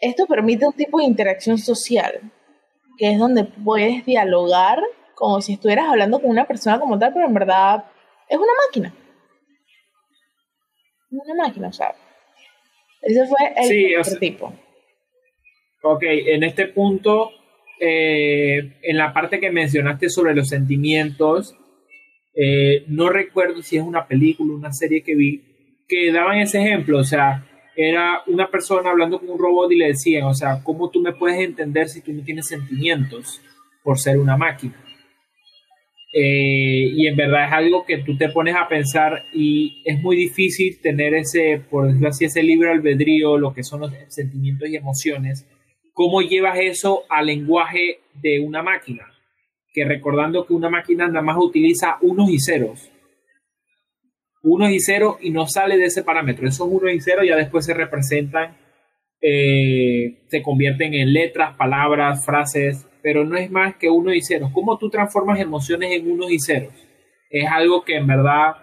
esto 0.00 0.26
permite 0.26 0.66
un 0.66 0.72
tipo 0.72 0.98
de 0.98 1.04
interacción 1.04 1.58
social, 1.58 2.20
que 2.96 3.12
es 3.12 3.18
donde 3.18 3.44
puedes 3.44 4.04
dialogar 4.06 4.80
como 5.14 5.40
si 5.40 5.54
estuvieras 5.54 5.88
hablando 5.88 6.20
con 6.20 6.30
una 6.30 6.46
persona 6.46 6.78
como 6.78 6.98
tal, 6.98 7.12
pero 7.12 7.26
en 7.26 7.34
verdad 7.34 7.84
es 8.28 8.36
una 8.36 8.52
máquina. 8.66 8.94
Una 11.10 11.34
máquina, 11.34 11.68
o 11.68 11.72
sea. 11.72 11.94
Ese 13.02 13.26
fue 13.26 13.38
el 13.56 14.18
tipo. 14.20 14.52
Ok, 15.82 16.02
en 16.02 16.42
este 16.44 16.66
punto, 16.66 17.30
eh, 17.80 18.78
en 18.82 18.96
la 18.96 19.12
parte 19.12 19.40
que 19.40 19.50
mencionaste 19.50 20.08
sobre 20.10 20.34
los 20.34 20.48
sentimientos, 20.48 21.56
eh, 22.34 22.84
no 22.86 23.08
recuerdo 23.08 23.62
si 23.62 23.76
es 23.76 23.82
una 23.82 24.06
película, 24.06 24.54
una 24.54 24.72
serie 24.72 25.02
que 25.02 25.14
vi, 25.14 25.47
que 25.88 26.12
daban 26.12 26.38
ese 26.38 26.60
ejemplo, 26.60 26.98
o 26.98 27.04
sea, 27.04 27.44
era 27.74 28.22
una 28.26 28.50
persona 28.50 28.90
hablando 28.90 29.18
con 29.18 29.30
un 29.30 29.38
robot 29.38 29.72
y 29.72 29.76
le 29.76 29.86
decían, 29.86 30.24
o 30.24 30.34
sea, 30.34 30.62
¿cómo 30.62 30.90
tú 30.90 31.00
me 31.00 31.12
puedes 31.12 31.38
entender 31.40 31.88
si 31.88 32.02
tú 32.02 32.12
no 32.12 32.22
tienes 32.22 32.46
sentimientos 32.46 33.40
por 33.82 33.98
ser 33.98 34.18
una 34.18 34.36
máquina? 34.36 34.74
Eh, 36.12 36.90
y 36.94 37.06
en 37.06 37.16
verdad 37.16 37.46
es 37.46 37.52
algo 37.52 37.84
que 37.84 37.98
tú 37.98 38.16
te 38.16 38.30
pones 38.30 38.56
a 38.56 38.66
pensar 38.66 39.22
y 39.32 39.82
es 39.84 40.00
muy 40.00 40.16
difícil 40.16 40.80
tener 40.80 41.14
ese, 41.14 41.62
por 41.70 41.86
decirlo 41.86 42.08
así, 42.08 42.24
ese 42.24 42.42
libre 42.42 42.70
albedrío, 42.70 43.38
lo 43.38 43.54
que 43.54 43.62
son 43.62 43.80
los 43.80 43.92
sentimientos 44.08 44.68
y 44.68 44.76
emociones. 44.76 45.46
¿Cómo 45.92 46.20
llevas 46.20 46.58
eso 46.60 47.04
al 47.08 47.26
lenguaje 47.26 48.00
de 48.14 48.40
una 48.40 48.62
máquina? 48.62 49.06
Que 49.72 49.84
recordando 49.84 50.46
que 50.46 50.54
una 50.54 50.68
máquina 50.68 51.06
nada 51.06 51.22
más 51.22 51.36
utiliza 51.38 51.98
unos 52.00 52.28
y 52.30 52.40
ceros 52.40 52.90
1 54.42 54.70
y 54.70 54.80
0 54.80 55.18
y 55.20 55.30
no 55.30 55.46
sale 55.46 55.76
de 55.76 55.86
ese 55.86 56.02
parámetro. 56.02 56.48
Esos 56.48 56.68
1 56.70 56.90
y 56.90 57.00
0 57.00 57.22
ya 57.24 57.36
después 57.36 57.64
se 57.64 57.74
representan, 57.74 58.56
eh, 59.20 60.24
se 60.28 60.42
convierten 60.42 60.94
en 60.94 61.12
letras, 61.12 61.56
palabras, 61.56 62.24
frases, 62.24 62.86
pero 63.02 63.24
no 63.24 63.36
es 63.36 63.50
más 63.50 63.76
que 63.76 63.90
1 63.90 64.14
y 64.14 64.22
0. 64.22 64.50
¿Cómo 64.52 64.78
tú 64.78 64.90
transformas 64.90 65.40
emociones 65.40 65.92
en 65.92 66.10
1 66.10 66.30
y 66.30 66.38
0? 66.38 66.70
Es 67.30 67.48
algo 67.50 67.84
que 67.84 67.96
en 67.96 68.06
verdad 68.06 68.56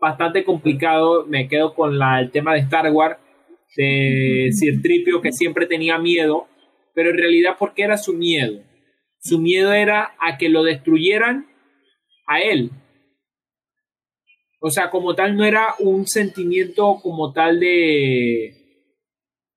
bastante 0.00 0.44
complicado. 0.44 1.26
Me 1.26 1.48
quedo 1.48 1.74
con 1.74 1.98
la, 1.98 2.20
el 2.20 2.30
tema 2.30 2.54
de 2.54 2.60
Star 2.60 2.90
Wars, 2.90 3.18
de 3.76 4.48
Sir 4.52 4.82
Tripio, 4.82 5.20
que 5.20 5.32
siempre 5.32 5.66
tenía 5.66 5.98
miedo, 5.98 6.48
pero 6.94 7.10
en 7.10 7.18
realidad, 7.18 7.56
¿por 7.58 7.74
qué 7.74 7.82
era 7.82 7.96
su 7.96 8.14
miedo? 8.14 8.60
Su 9.20 9.38
miedo 9.38 9.72
era 9.72 10.14
a 10.18 10.38
que 10.38 10.48
lo 10.48 10.62
destruyeran 10.62 11.46
a 12.26 12.40
él, 12.40 12.70
o 14.60 14.70
sea, 14.70 14.90
como 14.90 15.14
tal, 15.14 15.36
no 15.36 15.44
era 15.44 15.74
un 15.78 16.06
sentimiento 16.06 16.98
como 17.02 17.32
tal 17.32 17.58
de, 17.58 18.54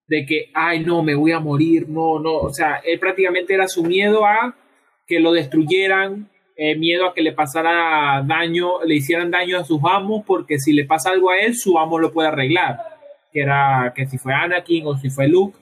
de 0.07 0.25
que, 0.25 0.49
ay, 0.53 0.79
no, 0.79 1.03
me 1.03 1.13
voy 1.13 1.33
a 1.33 1.41
morir, 1.41 1.89
no, 1.89 2.19
no. 2.19 2.35
O 2.37 2.53
sea, 2.53 2.81
él 2.85 2.99
prácticamente 2.99 3.53
era 3.53 3.67
su 3.67 3.83
miedo 3.83 4.25
a 4.25 4.55
que 5.05 5.19
lo 5.19 5.33
destruyeran, 5.33 6.29
eh, 6.55 6.75
miedo 6.77 7.05
a 7.05 7.13
que 7.13 7.21
le 7.21 7.33
pasara 7.33 8.23
daño, 8.25 8.81
le 8.85 8.95
hicieran 8.95 9.29
daño 9.29 9.57
a 9.59 9.65
sus 9.65 9.81
amos, 9.83 10.23
porque 10.25 10.57
si 10.57 10.71
le 10.71 10.85
pasa 10.85 11.09
algo 11.09 11.31
a 11.31 11.39
él, 11.39 11.53
su 11.55 11.77
amo 11.77 11.99
lo 11.99 12.13
puede 12.13 12.29
arreglar. 12.29 12.77
Que 13.33 13.41
era 13.41 13.91
que 13.93 14.05
si 14.05 14.17
fue 14.17 14.33
Anakin 14.33 14.87
o 14.87 14.97
si 14.97 15.09
fue 15.09 15.27
Luke, 15.27 15.57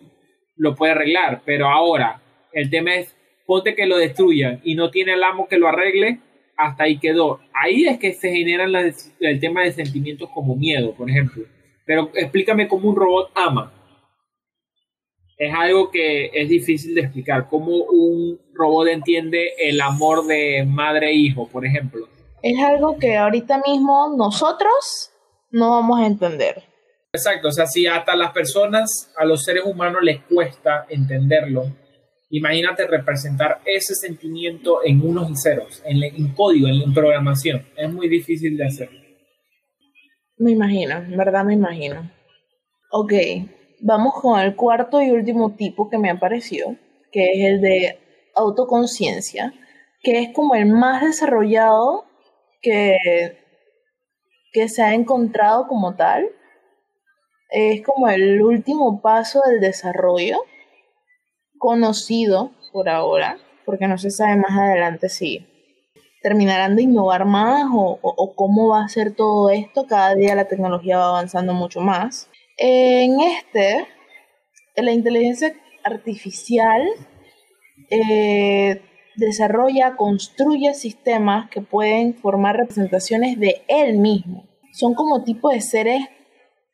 lo 0.56 0.76
puede 0.76 0.92
arreglar. 0.92 1.42
Pero 1.46 1.68
ahora, 1.68 2.22
el 2.54 2.70
tema 2.70 2.96
es, 2.96 3.16
ponte 3.48 3.74
que 3.74 3.88
lo 3.88 3.98
destruyan 3.98 4.62
y 4.64 4.76
no 4.76 4.92
tiene 4.92 5.14
el 5.14 5.24
amo 5.24 5.48
que 5.48 5.58
lo 5.58 5.68
arregle, 5.68 6.20
hasta 6.58 6.84
ahí 6.84 7.00
quedó. 7.00 7.40
Ahí 7.54 7.86
es 7.86 7.98
que 8.00 8.14
se 8.14 8.32
generan 8.32 8.74
el 9.20 9.40
tema 9.40 9.64
de 9.64 9.72
sentimientos 9.72 10.30
como 10.34 10.56
miedo, 10.56 10.94
por 10.94 11.10
ejemplo. 11.10 11.44
Pero 11.86 12.12
explícame 12.14 12.68
cómo 12.68 12.90
un 12.90 12.96
robot 12.96 13.32
ama. 13.36 13.74
Es 15.38 15.54
algo 15.54 15.90
que 15.90 16.30
es 16.34 16.48
difícil 16.48 16.94
de 16.94 17.02
explicar. 17.02 17.48
Cómo 17.50 17.72
un 17.86 18.40
robot 18.54 18.88
entiende 18.88 19.54
el 19.58 19.82
amor 19.82 20.28
de 20.28 20.64
madre 20.68 21.10
e 21.10 21.16
hijo, 21.16 21.48
por 21.48 21.66
ejemplo. 21.66 22.08
Es 22.44 22.60
algo 22.64 22.98
que 22.98 23.18
ahorita 23.18 23.62
mismo 23.68 24.14
nosotros 24.16 25.12
no 25.50 25.72
vamos 25.72 26.00
a 26.00 26.06
entender. 26.06 26.64
Exacto, 27.14 27.50
o 27.50 27.52
sea, 27.52 27.66
si 27.66 27.88
hasta 27.88 28.16
las 28.16 28.32
personas, 28.32 29.12
a 29.18 29.26
los 29.26 29.44
seres 29.44 29.64
humanos 29.66 30.02
les 30.02 30.22
cuesta 30.22 30.86
entenderlo, 30.88 31.66
Imagínate 32.34 32.88
representar 32.88 33.60
ese 33.66 33.94
sentimiento 33.94 34.80
en 34.86 35.06
unos 35.06 35.30
y 35.30 35.36
ceros, 35.36 35.84
en, 35.86 36.34
código, 36.34 36.70
en, 36.70 36.94
programación. 36.94 37.66
Es 37.76 37.92
muy 37.92 38.08
difícil 38.08 38.56
de 38.56 38.66
hacer. 38.66 38.90
Me 40.38 40.52
imagino, 40.52 40.98
en 40.98 41.18
verdad 41.18 41.44
me 41.44 41.54
imagino. 41.54 42.10
Ok, 42.90 43.14
vamos 43.82 44.14
con 44.22 44.40
el 44.40 44.56
cuarto 44.56 45.02
y 45.02 45.12
último 45.12 45.56
tipo 45.56 45.90
que 45.90 45.98
me 45.98 46.10
apareció, 46.10 46.78
que 47.12 47.34
es 47.34 47.50
el 47.50 47.62
de 47.62 48.00
autoconciencia, 48.34 49.54
que 50.02 50.20
es 50.20 50.30
como 50.34 50.56
el 50.56 50.68
más 50.68 51.02
desarrollado 51.04 52.06
que, 52.62 52.96
que 54.54 54.70
se 54.70 54.84
ha 54.84 54.94
encontrado 54.94 55.68
como 55.68 55.98
tal. 55.98 56.30
Es 57.50 57.82
como 57.82 58.08
el 58.08 58.42
último 58.42 59.02
paso 59.02 59.42
del 59.46 59.60
desarrollo 59.60 60.46
conocido 61.62 62.52
por 62.74 62.90
ahora, 62.90 63.38
porque 63.66 63.88
no 63.88 64.00
se 64.00 64.10
sabe 64.10 64.36
más 64.36 64.58
adelante 64.58 65.10
si 65.10 65.46
terminarán 66.24 66.76
de 66.76 66.82
innovar 66.82 67.26
más 67.26 67.68
o, 67.72 68.34
cómo 68.36 68.70
va 68.70 68.84
a 68.84 68.90
ser 68.90 69.14
todo 69.14 69.52
esto. 69.52 69.86
Cada 69.86 70.16
día 70.16 70.34
la 70.34 70.48
tecnología 70.48 70.98
va 70.98 71.10
avanzando 71.10 71.54
mucho 71.54 71.80
más. 71.80 72.32
En 72.58 73.20
este, 73.20 73.86
la 74.76 74.92
inteligencia 74.92 75.54
artificial 75.84 76.82
eh, 77.92 78.82
desarrolla, 79.16 79.96
construye 79.98 80.74
sistemas 80.74 81.48
que 81.52 81.62
pueden 81.62 82.16
formar 82.16 82.58
representaciones 82.58 83.40
de 83.40 83.62
él 83.68 84.00
mismo. 84.00 84.50
Son 84.74 84.96
como 84.96 85.24
tipo 85.24 85.50
de 85.50 85.62
seres 85.62 86.02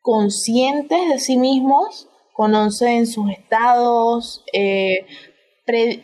conscientes 0.00 1.10
de 1.10 1.18
sí 1.18 1.36
mismos 1.36 2.08
conocen 2.38 3.08
sus 3.08 3.32
estados, 3.32 4.44
eh, 4.52 5.04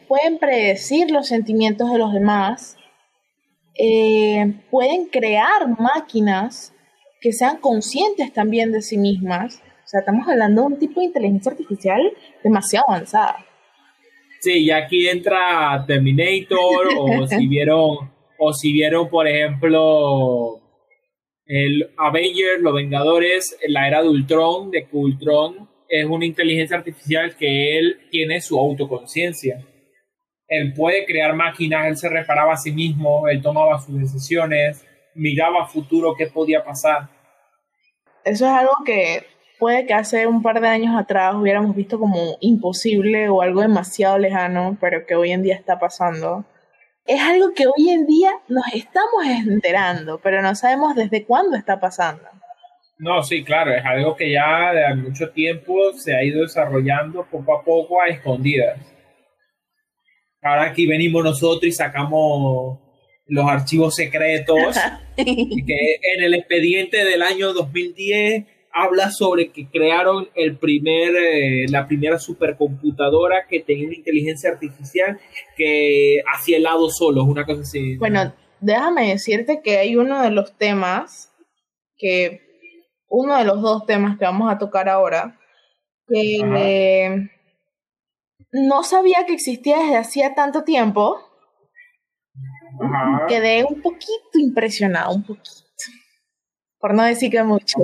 pueden 0.08 0.38
predecir 0.40 1.12
los 1.12 1.28
sentimientos 1.28 1.92
de 1.92 1.98
los 1.98 2.12
demás, 2.12 2.76
eh, 3.78 4.52
pueden 4.68 5.06
crear 5.06 5.78
máquinas 5.78 6.74
que 7.20 7.32
sean 7.32 7.58
conscientes 7.58 8.32
también 8.32 8.72
de 8.72 8.82
sí 8.82 8.98
mismas. 8.98 9.62
O 9.84 9.86
sea, 9.86 10.00
estamos 10.00 10.26
hablando 10.26 10.62
de 10.62 10.66
un 10.66 10.78
tipo 10.80 10.98
de 10.98 11.06
inteligencia 11.06 11.52
artificial 11.52 12.02
demasiado 12.42 12.86
avanzada. 12.88 13.36
Sí, 14.40 14.64
y 14.64 14.70
aquí 14.72 15.06
entra 15.08 15.84
Terminator, 15.86 16.88
o 16.98 17.26
si 17.28 17.46
vieron, 17.46 18.10
o 18.40 18.52
si 18.52 18.72
vieron, 18.72 19.08
por 19.08 19.28
ejemplo, 19.28 20.60
el 21.46 21.92
Avengers, 21.96 22.60
los 22.60 22.74
Vengadores, 22.74 23.56
la 23.68 23.86
era 23.86 24.02
de 24.02 24.08
Ultron, 24.08 24.72
de 24.72 24.84
que 24.88 24.96
Ultron 24.96 25.72
es 25.88 26.06
una 26.06 26.24
inteligencia 26.24 26.76
artificial 26.76 27.36
que 27.36 27.78
él 27.78 28.00
tiene 28.10 28.40
su 28.40 28.58
autoconciencia. 28.58 29.64
él 30.46 30.72
puede 30.74 31.06
crear 31.06 31.34
máquinas, 31.34 31.86
él 31.86 31.96
se 31.96 32.08
reparaba 32.08 32.52
a 32.52 32.56
sí 32.56 32.70
mismo, 32.70 33.26
él 33.28 33.42
tomaba 33.42 33.80
sus 33.80 33.98
decisiones, 33.98 34.84
miraba 35.14 35.66
futuro 35.66 36.14
qué 36.16 36.26
podía 36.26 36.64
pasar. 36.64 37.08
Eso 38.24 38.46
es 38.46 38.52
algo 38.52 38.72
que 38.84 39.24
puede 39.58 39.86
que 39.86 39.94
hace 39.94 40.26
un 40.26 40.42
par 40.42 40.60
de 40.60 40.68
años 40.68 40.96
atrás 40.96 41.34
hubiéramos 41.34 41.74
visto 41.74 41.98
como 41.98 42.36
imposible 42.40 43.28
o 43.28 43.42
algo 43.42 43.60
demasiado 43.62 44.18
lejano, 44.18 44.76
pero 44.80 45.06
que 45.06 45.14
hoy 45.14 45.32
en 45.32 45.42
día 45.42 45.54
está 45.54 45.78
pasando. 45.78 46.44
Es 47.06 47.20
algo 47.20 47.52
que 47.54 47.66
hoy 47.66 47.90
en 47.90 48.06
día 48.06 48.30
nos 48.48 48.64
estamos 48.72 49.24
enterando, 49.26 50.20
pero 50.22 50.42
no 50.42 50.54
sabemos 50.54 50.94
desde 50.94 51.24
cuándo 51.24 51.56
está 51.56 51.80
pasando. 51.80 52.33
No, 53.04 53.22
sí, 53.22 53.44
claro, 53.44 53.74
es 53.74 53.84
algo 53.84 54.16
que 54.16 54.32
ya 54.32 54.72
de 54.72 54.94
mucho 54.94 55.28
tiempo 55.28 55.92
se 55.92 56.16
ha 56.16 56.24
ido 56.24 56.40
desarrollando 56.40 57.26
poco 57.30 57.54
a 57.54 57.62
poco 57.62 58.00
a 58.00 58.06
escondidas. 58.06 58.80
Ahora 60.40 60.62
aquí 60.70 60.86
venimos 60.86 61.22
nosotros 61.22 61.64
y 61.64 61.72
sacamos 61.72 62.78
los 63.26 63.44
archivos 63.46 63.94
secretos, 63.94 64.74
que 65.16 65.24
en 66.16 66.24
el 66.24 66.32
expediente 66.32 67.04
del 67.04 67.20
año 67.20 67.52
2010 67.52 68.46
habla 68.72 69.10
sobre 69.10 69.52
que 69.52 69.68
crearon 69.68 70.30
el 70.34 70.56
primer, 70.56 71.14
eh, 71.14 71.66
la 71.68 71.86
primera 71.86 72.18
supercomputadora 72.18 73.46
que 73.46 73.60
tenía 73.60 73.86
una 73.86 73.96
inteligencia 73.96 74.48
artificial 74.48 75.20
que 75.58 76.22
hacía 76.34 76.56
helado 76.56 76.88
solo, 76.88 77.22
una 77.24 77.44
cosa 77.44 77.60
así. 77.60 77.96
Bueno, 77.96 78.34
déjame 78.60 79.10
decirte 79.10 79.60
que 79.62 79.76
hay 79.76 79.94
uno 79.94 80.22
de 80.22 80.30
los 80.30 80.56
temas 80.56 81.30
que, 81.98 82.40
uno 83.16 83.36
de 83.36 83.44
los 83.44 83.62
dos 83.62 83.86
temas 83.86 84.18
que 84.18 84.24
vamos 84.24 84.52
a 84.52 84.58
tocar 84.58 84.88
ahora, 84.88 85.38
que 86.08 87.28
no 88.52 88.82
sabía 88.82 89.24
que 89.26 89.34
existía 89.34 89.78
desde 89.78 89.96
hacía 89.96 90.34
tanto 90.34 90.64
tiempo. 90.64 91.20
Quedé 93.28 93.64
un 93.64 93.80
poquito 93.80 94.38
impresionado, 94.38 95.14
un 95.14 95.22
poquito. 95.22 95.60
Por 96.78 96.94
no 96.94 97.04
decir 97.04 97.30
que 97.30 97.42
mucho. 97.44 97.78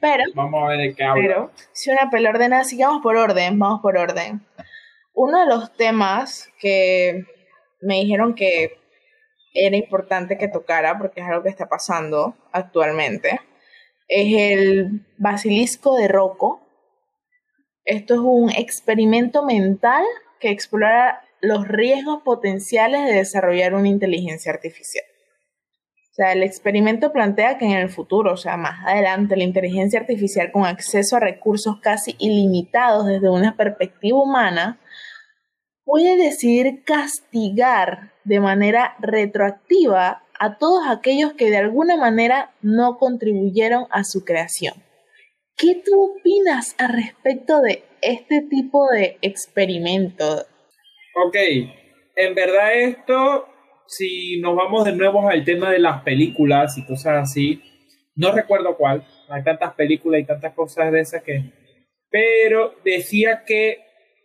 Pero, 0.00 0.24
vamos 0.34 0.64
a 0.64 0.68
ver 0.68 0.78
de 0.78 0.94
qué 0.94 1.04
habla. 1.04 1.22
Pero, 1.22 1.50
si 1.72 1.90
una 1.90 2.10
pela 2.10 2.30
ordenada, 2.30 2.64
sigamos 2.64 3.02
por 3.02 3.16
orden, 3.16 3.58
vamos 3.58 3.80
por 3.80 3.96
orden. 3.96 4.44
Uno 5.14 5.40
de 5.40 5.46
los 5.46 5.74
temas 5.76 6.50
que 6.58 7.24
me 7.80 8.00
dijeron 8.00 8.34
que 8.34 8.78
era 9.54 9.76
importante 9.76 10.36
que 10.36 10.48
tocara, 10.48 10.98
porque 10.98 11.20
es 11.20 11.26
algo 11.26 11.44
que 11.44 11.48
está 11.48 11.68
pasando 11.68 12.36
actualmente, 12.52 13.40
es 14.08 14.56
el 14.58 15.06
basilisco 15.18 15.96
de 15.96 16.08
Rocco. 16.08 16.60
Esto 17.84 18.14
es 18.14 18.20
un 18.20 18.50
experimento 18.50 19.44
mental 19.44 20.04
que 20.40 20.50
explora 20.50 21.22
los 21.40 21.66
riesgos 21.68 22.22
potenciales 22.22 23.04
de 23.06 23.14
desarrollar 23.14 23.74
una 23.74 23.88
inteligencia 23.88 24.52
artificial. 24.52 25.04
O 26.10 26.14
sea, 26.16 26.32
el 26.32 26.42
experimento 26.42 27.12
plantea 27.12 27.58
que 27.58 27.66
en 27.66 27.72
el 27.72 27.90
futuro, 27.90 28.32
o 28.32 28.36
sea, 28.38 28.56
más 28.56 28.86
adelante, 28.86 29.36
la 29.36 29.44
inteligencia 29.44 30.00
artificial 30.00 30.50
con 30.50 30.64
acceso 30.64 31.16
a 31.16 31.20
recursos 31.20 31.78
casi 31.82 32.16
ilimitados 32.18 33.06
desde 33.06 33.28
una 33.28 33.54
perspectiva 33.54 34.18
humana 34.18 34.80
puede 35.84 36.16
decidir 36.16 36.84
castigar 36.84 38.12
de 38.24 38.40
manera 38.40 38.96
retroactiva 38.98 40.24
a 40.38 40.58
todos 40.58 40.84
aquellos 40.88 41.32
que 41.34 41.50
de 41.50 41.58
alguna 41.58 41.96
manera 41.96 42.54
no 42.62 42.98
contribuyeron 42.98 43.86
a 43.90 44.04
su 44.04 44.24
creación. 44.24 44.74
¿Qué 45.56 45.82
tú 45.84 46.18
opinas 46.18 46.74
al 46.78 46.92
respecto 46.92 47.60
de 47.60 47.84
este 48.02 48.42
tipo 48.42 48.88
de 48.90 49.18
experimento? 49.22 50.46
Ok, 51.26 51.36
en 52.16 52.34
verdad 52.34 52.74
esto 52.74 53.46
si 53.86 54.40
nos 54.40 54.56
vamos 54.56 54.84
de 54.84 54.92
nuevo 54.92 55.28
al 55.28 55.44
tema 55.44 55.70
de 55.70 55.78
las 55.78 56.02
películas 56.02 56.76
y 56.78 56.84
cosas 56.84 57.22
así, 57.22 57.62
no 58.14 58.32
recuerdo 58.32 58.76
cuál, 58.76 59.06
hay 59.28 59.42
tantas 59.42 59.74
películas 59.74 60.20
y 60.20 60.24
tantas 60.24 60.54
cosas 60.54 60.92
de 60.92 61.00
esas 61.00 61.22
que... 61.22 61.52
Pero 62.10 62.74
decía 62.84 63.44
que 63.46 63.78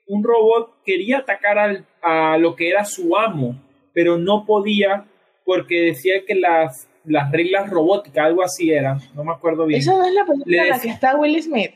un 0.07 0.23
robot 0.23 0.81
quería 0.85 1.19
atacar 1.19 1.57
al, 1.57 1.85
a 2.01 2.37
lo 2.37 2.55
que 2.55 2.69
era 2.69 2.85
su 2.85 3.17
amo, 3.17 3.61
pero 3.93 4.17
no 4.17 4.45
podía 4.45 5.05
porque 5.51 5.81
decía 5.81 6.23
que 6.25 6.35
las, 6.35 6.87
las 7.03 7.29
reglas 7.29 7.69
robóticas, 7.69 8.25
algo 8.25 8.41
así 8.41 8.71
eran, 8.71 8.99
no 9.13 9.25
me 9.25 9.33
acuerdo 9.33 9.65
bien. 9.65 9.81
¿Eso 9.81 9.97
no 9.97 10.05
es 10.05 10.13
la 10.13 10.25
película 10.25 10.63
en 10.63 10.69
la 10.69 10.79
que 10.79 10.87
está 10.87 11.17
Will 11.17 11.43
Smith? 11.43 11.71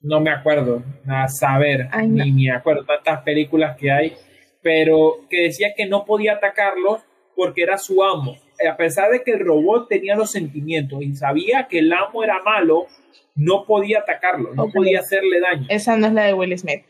No 0.00 0.20
me 0.20 0.30
acuerdo, 0.30 0.82
a 1.06 1.28
saber, 1.28 1.88
ni 2.06 2.32
me 2.32 2.50
acuerdo, 2.50 2.84
tantas 2.86 3.20
películas 3.22 3.76
que 3.76 3.90
hay 3.90 4.16
pero 4.64 5.26
que 5.28 5.42
decía 5.42 5.74
que 5.76 5.84
no 5.84 6.06
podía 6.06 6.32
atacarlos 6.32 7.02
porque 7.36 7.62
era 7.62 7.76
su 7.76 8.02
amo. 8.02 8.38
A 8.66 8.76
pesar 8.78 9.10
de 9.10 9.22
que 9.22 9.32
el 9.32 9.40
robot 9.40 9.88
tenía 9.88 10.16
los 10.16 10.30
sentimientos 10.30 11.02
y 11.02 11.14
sabía 11.14 11.68
que 11.68 11.80
el 11.80 11.92
amo 11.92 12.24
era 12.24 12.42
malo, 12.42 12.86
no 13.34 13.66
podía 13.66 13.98
atacarlo, 13.98 14.54
no 14.54 14.70
podía 14.70 15.00
hacerle 15.00 15.38
daño. 15.40 15.66
Esa 15.68 15.98
no 15.98 16.06
es 16.06 16.14
la 16.14 16.24
de 16.24 16.32
Will 16.32 16.56
Smith. 16.58 16.84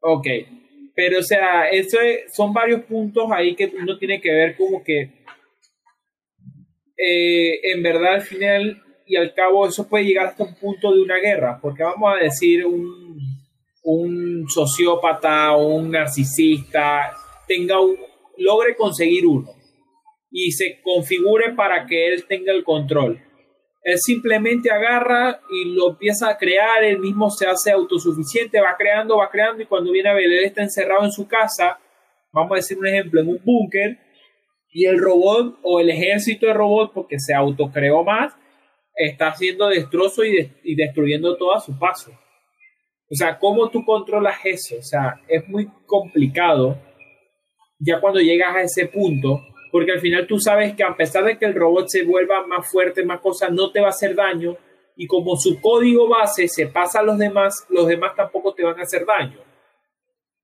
Ok, 0.00 0.26
pero 0.94 1.18
o 1.18 1.22
sea, 1.22 1.68
eso 1.68 1.98
son 2.32 2.52
varios 2.52 2.82
puntos 2.82 3.30
ahí 3.32 3.54
que 3.54 3.72
uno 3.80 3.98
tiene 3.98 4.20
que 4.20 4.32
ver 4.32 4.56
como 4.56 4.82
que 4.82 5.24
eh, 6.96 7.72
en 7.72 7.82
verdad 7.82 8.14
al 8.14 8.22
final 8.22 8.82
y 9.06 9.16
al 9.16 9.34
cabo 9.34 9.66
eso 9.66 9.88
puede 9.88 10.04
llegar 10.04 10.26
hasta 10.26 10.44
un 10.44 10.54
punto 10.54 10.92
de 10.92 11.02
una 11.02 11.16
guerra, 11.18 11.58
porque 11.60 11.82
vamos 11.82 12.14
a 12.14 12.22
decir 12.22 12.64
un 12.64 13.04
un 13.84 14.46
sociópata 14.48 15.52
o 15.52 15.68
un 15.76 15.90
narcisista 15.90 17.12
tenga 17.46 17.76
logre 18.38 18.74
conseguir 18.74 19.26
uno 19.26 19.50
y 20.30 20.50
se 20.52 20.80
configure 20.82 21.52
para 21.54 21.86
que 21.86 22.08
él 22.08 22.24
tenga 22.26 22.52
el 22.52 22.64
control. 22.64 23.20
Él 23.84 23.98
simplemente 23.98 24.70
agarra 24.70 25.40
y 25.50 25.74
lo 25.74 25.90
empieza 25.90 26.30
a 26.30 26.38
crear, 26.38 26.82
él 26.82 26.98
mismo 26.98 27.30
se 27.30 27.46
hace 27.46 27.70
autosuficiente, 27.70 28.58
va 28.60 28.74
creando, 28.78 29.18
va 29.18 29.30
creando 29.30 29.62
y 29.62 29.66
cuando 29.66 29.92
viene 29.92 30.08
a 30.08 30.14
ver, 30.14 30.24
él 30.24 30.44
está 30.44 30.62
encerrado 30.62 31.04
en 31.04 31.12
su 31.12 31.28
casa, 31.28 31.78
vamos 32.32 32.52
a 32.52 32.56
decir 32.56 32.78
un 32.78 32.86
ejemplo, 32.86 33.20
en 33.20 33.28
un 33.28 33.40
búnker 33.44 33.98
y 34.70 34.86
el 34.86 34.98
robot 34.98 35.58
o 35.62 35.80
el 35.80 35.90
ejército 35.90 36.46
de 36.46 36.54
robots, 36.54 36.92
porque 36.94 37.16
se 37.18 37.34
autocreó 37.34 38.02
más, 38.02 38.34
está 38.96 39.28
haciendo 39.28 39.68
destrozo 39.68 40.24
y, 40.24 40.50
y 40.64 40.74
destruyendo 40.74 41.36
todo 41.36 41.54
a 41.54 41.60
su 41.60 41.78
paso. 41.78 42.10
O 43.10 43.14
sea, 43.14 43.38
¿cómo 43.38 43.68
tú 43.68 43.84
controlas 43.84 44.38
eso? 44.44 44.76
O 44.78 44.82
sea, 44.82 45.20
es 45.28 45.46
muy 45.46 45.68
complicado 45.84 46.78
ya 47.78 48.00
cuando 48.00 48.20
llegas 48.20 48.56
a 48.56 48.62
ese 48.62 48.86
punto, 48.88 49.42
porque 49.74 49.90
al 49.90 49.98
final 49.98 50.24
tú 50.28 50.38
sabes 50.38 50.76
que 50.76 50.84
a 50.84 50.94
pesar 50.96 51.24
de 51.24 51.36
que 51.36 51.46
el 51.46 51.54
robot 51.56 51.88
se 51.88 52.04
vuelva 52.04 52.46
más 52.46 52.70
fuerte, 52.70 53.04
más 53.04 53.18
cosas, 53.18 53.50
no 53.50 53.72
te 53.72 53.80
va 53.80 53.88
a 53.88 53.90
hacer 53.90 54.14
daño, 54.14 54.56
y 54.94 55.08
como 55.08 55.34
su 55.34 55.60
código 55.60 56.08
base 56.08 56.46
se 56.46 56.68
pasa 56.68 57.00
a 57.00 57.02
los 57.02 57.18
demás, 57.18 57.66
los 57.70 57.88
demás 57.88 58.14
tampoco 58.14 58.54
te 58.54 58.62
van 58.62 58.78
a 58.78 58.84
hacer 58.84 59.04
daño. 59.04 59.40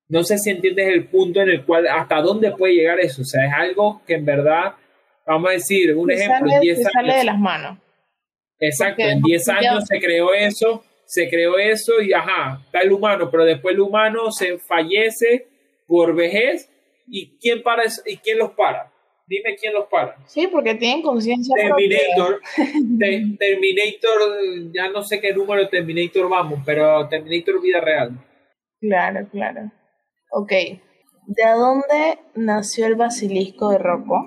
No 0.09 0.21
sé 0.25 0.37
si 0.37 0.49
entiendes 0.49 0.89
el 0.89 1.07
punto 1.07 1.39
en 1.39 1.47
el 1.47 1.63
cual, 1.63 1.87
hasta 1.87 2.19
dónde 2.19 2.51
puede 2.51 2.73
llegar 2.73 2.99
eso. 2.99 3.21
O 3.21 3.23
sea, 3.23 3.45
es 3.45 3.53
algo 3.53 4.01
que 4.05 4.15
en 4.15 4.25
verdad, 4.25 4.73
vamos 5.25 5.51
a 5.51 5.53
decir, 5.53 5.95
un 5.95 6.11
ejemplo, 6.11 6.51
en 6.53 6.59
10 6.59 6.77
años. 6.79 6.91
sale 6.91 7.15
de 7.15 7.23
las 7.23 7.39
manos. 7.39 7.77
Exacto, 8.59 9.01
en 9.01 9.21
10 9.21 9.47
años 9.47 9.85
se 9.87 9.97
creó 10.01 10.33
eso 10.33 10.83
se 11.05 11.29
creó 11.29 11.57
eso 11.57 12.01
y 12.01 12.11
ajá, 12.11 12.61
está 12.65 12.79
el 12.79 12.91
humano, 12.91 13.29
pero 13.31 13.45
después 13.45 13.75
el 13.75 13.81
humano 13.81 14.31
se 14.31 14.57
fallece 14.57 15.47
por 15.85 16.15
vejez 16.15 16.69
y 17.07 17.37
quién 17.37 17.63
para 17.63 17.83
y 18.05 18.17
quién 18.17 18.37
los 18.37 18.51
para. 18.51 18.90
Dime 19.31 19.55
quién 19.55 19.73
los 19.73 19.87
para. 19.87 20.17
Sí, 20.27 20.47
porque 20.47 20.75
tienen 20.75 21.01
conciencia 21.01 21.55
Terminator, 21.55 22.41
Terminator, 23.39 24.73
ya 24.73 24.89
no 24.89 25.01
sé 25.03 25.21
qué 25.21 25.31
número 25.31 25.61
de 25.61 25.69
Terminator 25.69 26.29
vamos, 26.29 26.59
pero 26.65 27.07
Terminator 27.07 27.61
vida 27.61 27.79
real. 27.79 28.11
Claro, 28.81 29.25
claro. 29.31 29.71
Ok. 30.31 30.51
¿De 30.51 31.47
dónde 31.55 32.19
nació 32.35 32.87
el 32.87 32.95
basilisco 32.95 33.69
de 33.69 33.77
Rocco? 33.77 34.21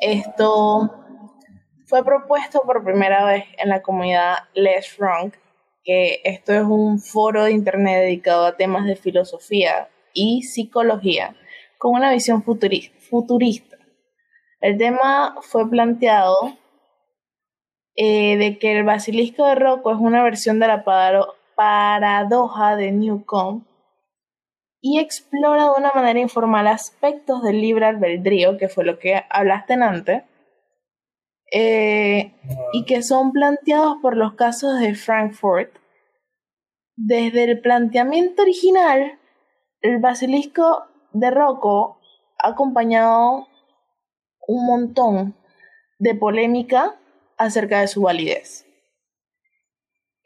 Esto 0.00 0.90
fue 1.86 2.04
propuesto 2.04 2.62
por 2.62 2.82
primera 2.82 3.24
vez 3.24 3.44
en 3.58 3.68
la 3.68 3.80
comunidad 3.80 4.38
Les 4.54 4.88
Frank 4.88 5.34
que 5.84 6.20
esto 6.24 6.52
es 6.52 6.62
un 6.62 6.98
foro 6.98 7.44
de 7.44 7.52
internet 7.52 8.00
dedicado 8.00 8.46
a 8.46 8.56
temas 8.56 8.86
de 8.86 8.96
filosofía 8.96 9.88
y 10.12 10.42
psicología 10.42 11.36
con 11.78 11.94
una 11.94 12.12
visión 12.12 12.42
futurista. 12.42 13.69
El 14.60 14.76
tema 14.76 15.36
fue 15.40 15.68
planteado 15.68 16.36
eh, 17.96 18.36
de 18.36 18.58
que 18.58 18.78
el 18.78 18.84
basilisco 18.84 19.46
de 19.46 19.54
Rocco 19.54 19.92
es 19.92 19.98
una 19.98 20.22
versión 20.22 20.60
de 20.60 20.68
la 20.68 20.84
paradoja 21.54 22.76
de 22.76 22.92
Newcomb 22.92 23.64
y 24.80 24.98
explora 24.98 25.64
de 25.64 25.70
una 25.78 25.92
manera 25.94 26.20
informal 26.20 26.66
aspectos 26.66 27.42
del 27.42 27.60
libre 27.60 27.86
albedrío, 27.86 28.56
que 28.56 28.68
fue 28.68 28.84
lo 28.84 28.98
que 28.98 29.22
hablaste 29.28 29.74
antes, 29.74 30.22
eh, 31.52 32.32
y 32.72 32.84
que 32.84 33.02
son 33.02 33.32
planteados 33.32 33.96
por 34.00 34.16
los 34.16 34.34
casos 34.34 34.78
de 34.78 34.94
Frankfurt. 34.94 35.70
Desde 36.96 37.44
el 37.44 37.60
planteamiento 37.60 38.42
original, 38.42 39.18
el 39.82 39.98
basilisco 39.98 40.86
de 41.12 41.30
Rocco 41.30 41.98
acompañado 42.38 43.49
un 44.50 44.66
montón 44.66 45.36
de 46.00 46.16
polémica 46.16 46.98
acerca 47.38 47.80
de 47.80 47.86
su 47.86 48.02
validez. 48.02 48.66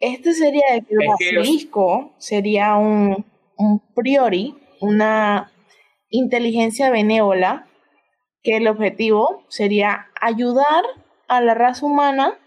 Este 0.00 0.32
sería 0.32 0.64
el 0.74 0.86
basilisco 1.06 2.14
sería 2.16 2.76
un, 2.76 3.26
un 3.56 3.80
priori, 3.94 4.56
una 4.80 5.52
inteligencia 6.08 6.90
benévola, 6.90 7.68
que 8.42 8.56
el 8.56 8.66
objetivo 8.66 9.44
sería 9.48 10.08
ayudar 10.20 10.84
a 11.28 11.42
la 11.42 11.54
raza 11.54 11.84
humana, 11.84 12.38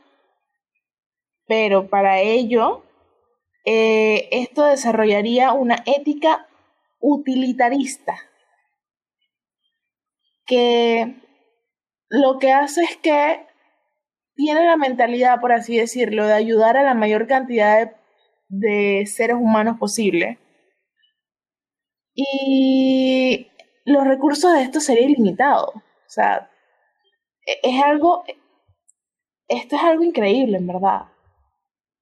pero 1.46 1.90
para 1.90 2.22
ello 2.22 2.84
eh, 3.66 4.30
esto 4.32 4.64
desarrollaría 4.66 5.54
una 5.54 5.84
ética 5.86 6.48
utilitarista 7.00 8.18
que 10.46 11.27
lo 12.10 12.40
que 12.40 12.52
hace 12.52 12.84
es 12.84 12.98
que 12.98 13.46
tiene 14.36 14.66
la 14.66 14.78
mentalidad, 14.78 15.42
por 15.42 15.52
así 15.52 15.78
decirlo, 15.78 16.26
de 16.26 16.34
ayudar 16.34 16.78
a 16.78 16.84
la 16.84 16.94
mayor 16.94 17.28
cantidad 17.28 17.92
de, 18.50 19.06
seres 19.08 19.36
humanos 19.36 19.78
posible. 19.80 20.40
Y 22.14 23.48
los 23.86 24.06
recursos 24.06 24.54
de 24.54 24.62
esto 24.62 24.80
serían 24.80 25.12
ilimitados. 25.12 25.76
O 25.76 26.10
sea, 26.10 26.50
e, 27.46 27.60
es 27.64 27.84
algo, 27.84 28.24
esto 29.48 29.76
es 29.76 29.82
algo 29.82 30.04
increíble, 30.04 30.58
en 30.58 30.68
verdad. 30.68 31.08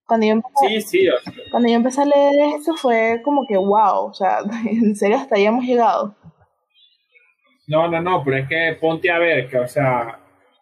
Cuando 0.05 0.27
yo 0.27 0.33
empecé, 0.33 1.09
cuando 1.49 1.69
yo 1.69 1.75
empecé 1.75 2.01
a 2.01 2.05
leer 2.05 2.55
esto 2.55 2.75
fue 2.75 3.21
como 3.23 3.47
que 3.47 3.57
wow, 3.57 4.05
o 4.09 4.13
sea, 4.13 4.39
en 4.69 4.95
serio 4.95 5.17
hasta 5.17 5.35
ahí 5.35 5.45
hemos 5.45 5.65
llegado. 5.65 6.15
No, 7.67 7.87
no, 7.87 8.01
no, 8.01 8.23
pero 8.23 8.37
es 8.37 8.47
que 8.47 8.77
ponte 8.79 9.09
a 9.09 9.17
ver, 9.17 9.47
que, 9.47 9.57
o 9.57 9.67
sea, 9.67 10.19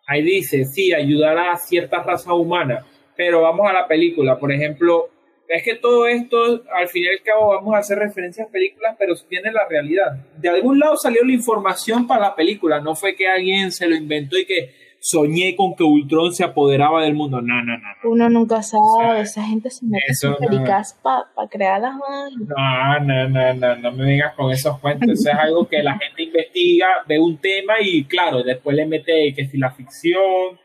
ahí 0.07 0.21
dice, 0.21 0.65
sí, 0.65 0.93
ayudará 0.93 1.51
a 1.51 1.57
cierta 1.57 2.01
raza 2.01 2.33
humana, 2.33 2.85
pero 3.15 3.41
vamos 3.41 3.69
a 3.69 3.73
la 3.73 3.87
película, 3.87 4.39
por 4.39 4.51
ejemplo, 4.51 5.09
es 5.47 5.63
que 5.63 5.75
todo 5.75 6.07
esto, 6.07 6.63
al 6.73 6.87
fin 6.87 7.03
y 7.03 7.07
al 7.07 7.21
cabo, 7.21 7.49
vamos 7.49 7.75
a 7.75 7.79
hacer 7.79 7.99
referencias 7.99 8.47
a 8.47 8.51
películas, 8.51 8.95
pero 8.97 9.13
tiene 9.27 9.51
la 9.51 9.67
realidad. 9.67 10.13
De 10.37 10.49
algún 10.49 10.79
lado 10.79 10.95
salió 10.95 11.23
la 11.23 11.33
información 11.33 12.07
para 12.07 12.21
la 12.21 12.35
película, 12.35 12.79
no 12.79 12.95
fue 12.95 13.15
que 13.15 13.27
alguien 13.27 13.71
se 13.71 13.87
lo 13.87 13.95
inventó 13.95 14.37
y 14.37 14.45
que 14.45 14.82
soñé 15.03 15.53
con 15.57 15.75
que 15.75 15.83
Ultron 15.83 16.33
se 16.33 16.45
apoderaba 16.45 17.03
del 17.03 17.13
mundo. 17.13 17.41
No, 17.41 17.61
no, 17.61 17.77
no. 17.77 18.09
Uno 18.09 18.29
nunca 18.29 18.61
sabe, 18.61 19.19
esa 19.19 19.43
gente 19.43 19.69
se 19.69 19.85
mete 19.85 20.05
en 20.23 20.35
películas 20.35 20.97
para 21.03 21.49
crear 21.49 21.81
las 21.81 21.95
No, 21.95 22.99
no, 23.01 23.27
no, 23.27 23.53
no, 23.53 23.75
no 23.75 23.91
me 23.91 24.05
vengas 24.05 24.33
con 24.33 24.49
esos 24.51 24.79
cuentos. 24.79 25.09
Eso 25.09 25.29
es 25.29 25.35
algo 25.35 25.67
que 25.67 25.83
la 25.83 25.99
gente 25.99 26.23
investiga, 26.23 26.87
ve 27.05 27.19
un 27.19 27.37
tema 27.37 27.73
y 27.81 28.05
claro, 28.05 28.43
después 28.43 28.77
le 28.77 28.85
mete 28.85 29.33
que 29.35 29.45
si 29.45 29.57
la 29.57 29.71
ficción 29.71 30.57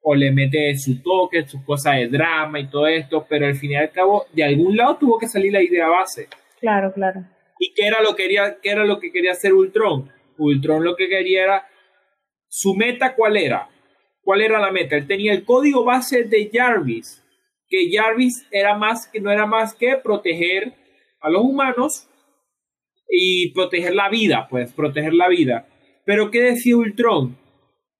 o 0.00 0.14
le 0.14 0.32
mete 0.32 0.74
su 0.78 1.02
toque, 1.02 1.46
sus 1.46 1.62
cosas 1.62 1.96
de 1.96 2.08
drama 2.08 2.60
y 2.60 2.68
todo 2.68 2.86
esto, 2.86 3.26
pero 3.28 3.44
al 3.46 3.54
fin 3.54 3.72
y 3.72 3.76
al 3.76 3.90
cabo, 3.90 4.24
de 4.32 4.42
algún 4.42 4.74
lado 4.74 4.96
tuvo 4.96 5.18
que 5.18 5.28
salir 5.28 5.52
la 5.52 5.62
idea 5.62 5.88
base. 5.88 6.28
Claro, 6.60 6.94
claro. 6.94 7.24
¿Y 7.58 7.74
qué 7.74 7.88
era 7.88 8.00
lo 8.00 8.16
que 8.16 8.22
quería, 8.22 8.56
qué 8.62 8.70
era 8.70 8.86
lo 8.86 8.98
que 8.98 9.12
quería 9.12 9.32
hacer 9.32 9.52
Ultron? 9.52 10.10
Ultron 10.38 10.82
lo 10.82 10.96
que 10.96 11.08
quería 11.10 11.44
era 11.44 11.66
su 12.48 12.74
meta 12.74 13.14
cuál 13.14 13.36
era? 13.36 13.68
¿Cuál 14.22 14.42
era 14.42 14.60
la 14.60 14.70
meta? 14.70 14.96
Él 14.96 15.06
tenía 15.06 15.32
el 15.32 15.44
código 15.44 15.84
base 15.84 16.24
de 16.24 16.50
Jarvis, 16.52 17.22
que 17.68 17.90
Jarvis 17.92 18.46
era 18.50 18.76
más 18.76 19.08
que 19.08 19.20
no 19.20 19.30
era 19.30 19.46
más 19.46 19.74
que 19.74 19.96
proteger 19.96 20.74
a 21.20 21.30
los 21.30 21.42
humanos 21.42 22.08
y 23.08 23.52
proteger 23.52 23.94
la 23.94 24.08
vida, 24.08 24.46
pues 24.48 24.72
proteger 24.72 25.14
la 25.14 25.28
vida. 25.28 25.66
Pero 26.04 26.30
¿qué 26.30 26.40
decía 26.40 26.76
Ultron? 26.76 27.36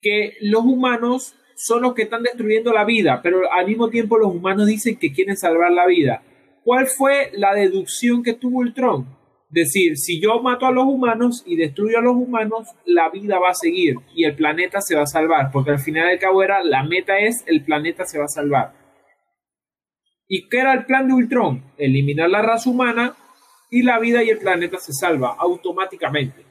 Que 0.01 0.37
los 0.41 0.65
humanos 0.65 1.35
son 1.57 1.83
los 1.83 1.95
que 1.95 2.03
están 2.03 2.23
destruyendo 2.23 2.73
la 2.73 2.85
vida, 2.85 3.21
pero 3.23 3.53
al 3.53 3.67
mismo 3.67 3.89
tiempo 3.89 4.19
los 4.19 4.35
humanos 4.35 4.67
dicen 4.67 4.97
que 4.97 5.13
quieren 5.13 5.37
salvar 5.37 5.71
la 5.73 5.87
vida. 5.87 6.23
¿Cuál 6.65 6.87
fue 6.87 7.31
la 7.35 7.55
deducción 7.55 8.23
que 8.23 8.35
tuvo 8.35 8.59
Ultron? 8.59 9.07
Decir, 9.53 9.99
si 9.99 10.21
yo 10.21 10.41
mato 10.43 10.67
a 10.67 10.73
los 10.73 10.85
humanos 10.85 11.45
y 11.47 11.57
destruyo 11.57 11.99
a 11.99 12.03
los 12.03 12.17
humanos, 12.17 12.69
la 12.87 13.11
vida 13.11 13.39
va 13.39 13.51
a 13.51 13.55
seguir 13.55 13.97
y 14.15 14.25
el 14.25 14.35
planeta 14.35 14.81
se 14.81 14.97
va 14.97 15.03
a 15.03 15.07
salvar, 15.07 15.51
porque 15.53 15.71
al 15.71 15.79
final 15.79 16.09
del 16.09 16.19
cabo 16.19 16.43
era, 16.43 16.65
la 16.65 16.83
meta 16.83 17.19
es, 17.19 17.45
el 17.47 17.63
planeta 17.63 18.05
se 18.05 18.19
va 18.19 18.25
a 18.25 18.29
salvar. 18.29 18.73
¿Y 20.27 20.49
qué 20.49 20.61
era 20.61 20.73
el 20.73 20.87
plan 20.87 21.07
de 21.07 21.13
Ultron? 21.13 21.63
Eliminar 21.77 22.31
la 22.31 22.41
raza 22.41 22.71
humana 22.71 23.15
y 23.71 23.83
la 23.83 23.99
vida 23.99 24.25
y 24.25 24.31
el 24.31 24.39
planeta 24.39 24.79
se 24.79 24.95
salva 24.95 25.37
automáticamente. 25.39 26.43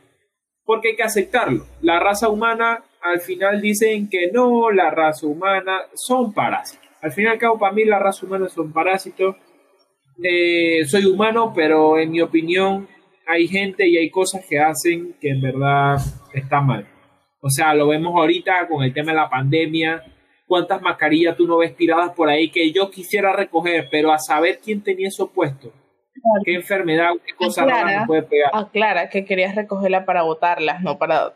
Porque 0.63 0.89
hay 0.89 0.95
que 0.95 1.03
aceptarlo. 1.03 1.65
La 1.81 1.99
raza 1.99 2.29
humana 2.29 2.83
al 3.01 3.19
final 3.19 3.59
dicen 3.59 4.09
que 4.09 4.31
no, 4.31 4.69
la 4.69 4.91
raza 4.91 5.25
humana 5.25 5.79
son 5.95 6.33
parásitos. 6.33 6.87
Al 7.01 7.11
fin 7.11 7.25
y 7.25 7.27
al 7.29 7.39
cabo, 7.39 7.57
para 7.57 7.73
mí 7.73 7.83
la 7.83 7.97
raza 7.97 8.27
humana 8.27 8.47
son 8.47 8.71
parásitos 8.71 9.35
eh, 10.23 10.85
soy 10.85 11.05
humano, 11.05 11.51
pero 11.55 11.97
en 11.97 12.11
mi 12.11 12.21
opinión 12.21 12.87
hay 13.27 13.47
gente 13.47 13.87
y 13.87 13.97
hay 13.97 14.09
cosas 14.09 14.45
que 14.47 14.59
hacen 14.59 15.15
que 15.19 15.29
en 15.29 15.41
verdad 15.41 15.97
está 16.33 16.61
mal. 16.61 16.87
O 17.41 17.49
sea, 17.49 17.73
lo 17.73 17.87
vemos 17.87 18.13
ahorita 18.15 18.67
con 18.67 18.83
el 18.83 18.93
tema 18.93 19.11
de 19.11 19.17
la 19.17 19.29
pandemia. 19.29 20.03
¿Cuántas 20.45 20.81
mascarillas 20.81 21.35
tú 21.35 21.47
no 21.47 21.57
ves 21.57 21.75
tiradas 21.75 22.11
por 22.11 22.29
ahí 22.29 22.51
que 22.51 22.71
yo 22.71 22.91
quisiera 22.91 23.33
recoger, 23.33 23.87
pero 23.89 24.11
a 24.11 24.19
saber 24.19 24.59
quién 24.63 24.83
tenía 24.83 25.07
eso 25.07 25.31
puesto? 25.31 25.71
¿Qué 26.43 26.53
enfermedad, 26.53 27.13
qué 27.25 27.33
cosa 27.33 27.65
rara 27.65 28.01
me 28.01 28.05
puede 28.05 28.23
pegar? 28.23 28.51
Aclara 28.53 29.09
que 29.09 29.25
querías 29.25 29.55
recogerla 29.55 30.05
para 30.05 30.21
botarlas, 30.21 30.81
no 30.81 30.99
para... 30.99 31.33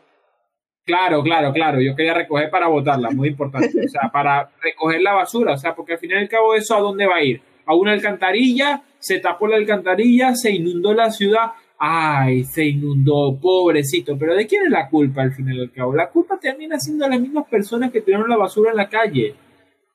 Claro, 0.85 1.23
claro, 1.23 1.51
claro. 1.53 1.81
Yo 1.81 1.95
quería 1.95 2.13
recoger 2.13 2.51
para 2.51 2.67
botarlas, 2.67 3.15
muy 3.15 3.29
importante. 3.29 3.79
O 3.83 3.89
sea, 3.89 4.09
para 4.13 4.51
recoger 4.61 5.01
la 5.01 5.13
basura. 5.13 5.53
O 5.53 5.57
sea, 5.57 5.73
porque 5.73 5.93
al 5.93 5.99
final 5.99 6.19
y 6.19 6.23
al 6.23 6.29
cabo 6.29 6.53
eso 6.53 6.75
a 6.75 6.81
dónde 6.81 7.07
va 7.07 7.15
a 7.15 7.23
ir 7.23 7.41
a 7.65 7.75
una 7.75 7.93
alcantarilla, 7.93 8.83
se 8.99 9.19
tapó 9.19 9.47
la 9.47 9.57
alcantarilla, 9.57 10.35
se 10.35 10.51
inundó 10.51 10.93
la 10.93 11.11
ciudad. 11.11 11.51
Ay, 11.77 12.43
se 12.43 12.65
inundó, 12.65 13.37
pobrecito. 13.39 14.17
Pero 14.17 14.35
¿de 14.35 14.47
quién 14.47 14.63
es 14.63 14.71
la 14.71 14.89
culpa 14.89 15.21
al 15.21 15.33
final 15.33 15.57
del 15.57 15.71
cabo? 15.71 15.93
La 15.93 16.09
culpa 16.09 16.39
termina 16.39 16.79
siendo 16.79 17.07
las 17.07 17.19
mismas 17.19 17.47
personas 17.47 17.91
que 17.91 18.01
tiraron 18.01 18.29
la 18.29 18.37
basura 18.37 18.71
en 18.71 18.77
la 18.77 18.89
calle. 18.89 19.35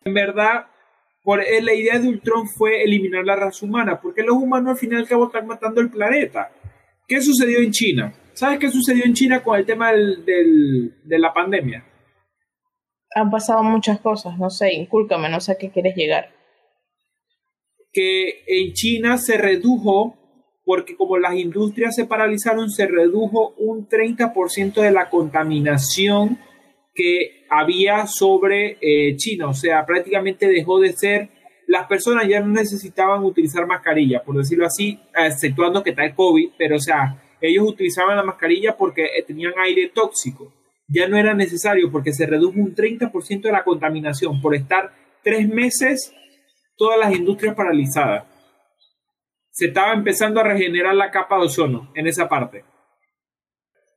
En 0.05 0.15
verdad, 0.15 0.67
por, 1.23 1.41
eh, 1.41 1.63
la 1.63 1.75
idea 1.75 1.99
de 1.99 2.09
Ultron 2.09 2.47
fue 2.47 2.83
eliminar 2.83 3.25
la 3.25 3.37
raza 3.37 3.65
humana, 3.65 4.01
porque 4.01 4.23
los 4.23 4.37
humanos 4.37 4.73
al 4.73 4.79
final 4.79 4.99
del 4.99 5.09
cabo 5.09 5.27
están 5.27 5.47
matando 5.47 5.81
el 5.81 5.91
planeta. 5.91 6.51
¿Qué 7.09 7.21
sucedió 7.21 7.59
en 7.61 7.73
China? 7.73 8.13
¿Sabes 8.33 8.59
qué 8.59 8.71
sucedió 8.71 9.05
en 9.05 9.15
China 9.15 9.43
con 9.43 9.59
el 9.59 9.67
tema 9.67 9.93
del, 9.93 10.25
de 10.25 11.19
la 11.19 11.33
pandemia? 11.33 11.85
Han 13.17 13.31
pasado 13.31 13.65
muchas 13.65 13.99
cosas, 14.01 14.39
no 14.39 14.51
sé, 14.51 14.73
incúlcame, 14.73 15.29
no 15.29 15.41
sé 15.41 15.53
a 15.53 15.59
qué 15.59 15.71
quieres 15.71 15.97
llegar 15.97 16.40
que 17.93 18.45
en 18.47 18.73
China 18.73 19.19
se 19.19 19.37
redujo, 19.37 20.17
porque 20.65 20.97
como 20.97 21.19
las 21.19 21.35
industrias 21.35 21.95
se 21.95 22.07
paralizaron, 22.07 22.71
se 22.71 22.87
redujo 22.87 23.55
un 23.59 23.89
30% 23.89 24.81
de 24.81 24.91
la 24.91 25.09
contaminación 25.09 26.39
que 26.95 27.47
había 27.49 28.07
sobre 28.07 28.79
eh, 28.81 29.17
China. 29.17 29.49
O 29.49 29.55
sea, 29.55 29.85
prácticamente 29.87 30.47
dejó 30.49 30.81
de 30.81 30.93
ser, 30.93 31.31
las 31.67 31.87
personas 31.87 32.29
ya 32.29 32.41
no 32.41 32.49
necesitaban 32.49 33.25
utilizar 33.25 33.67
mascarilla, 33.67 34.23
por 34.23 34.37
decirlo 34.37 34.67
así, 34.67 35.01
exceptuando 35.17 35.83
que 35.83 35.91
está 35.91 36.05
el 36.05 36.15
COVID, 36.15 36.51
pero 36.59 36.77
o 36.77 36.81
sea, 36.81 37.23
ellos 37.41 37.67
utilizaban 37.67 38.17
la 38.17 38.23
mascarilla 38.23 38.77
porque 38.77 39.05
eh, 39.05 39.25
tenían 39.27 39.53
aire 39.65 39.91
tóxico. 39.95 40.53
Ya 40.89 41.09
no 41.09 41.17
era 41.17 41.35
necesario 41.35 41.91
porque 41.91 42.13
se 42.13 42.27
redujo 42.27 42.59
un 42.59 42.75
30% 42.75 43.43
de 43.43 43.53
la 43.53 43.65
contaminación 43.65 44.41
por 44.41 44.55
estar 44.55 44.93
tres 45.23 45.49
meses 45.49 46.13
todas 46.81 46.99
las 46.99 47.15
industrias 47.15 47.55
paralizadas. 47.55 48.25
Se 49.51 49.67
estaba 49.67 49.93
empezando 49.93 50.41
a 50.41 50.45
regenerar 50.45 50.95
la 50.95 51.11
capa 51.11 51.37
de 51.37 51.43
ozono 51.43 51.93
en 51.95 52.07
esa 52.07 52.27
parte. 52.27 52.65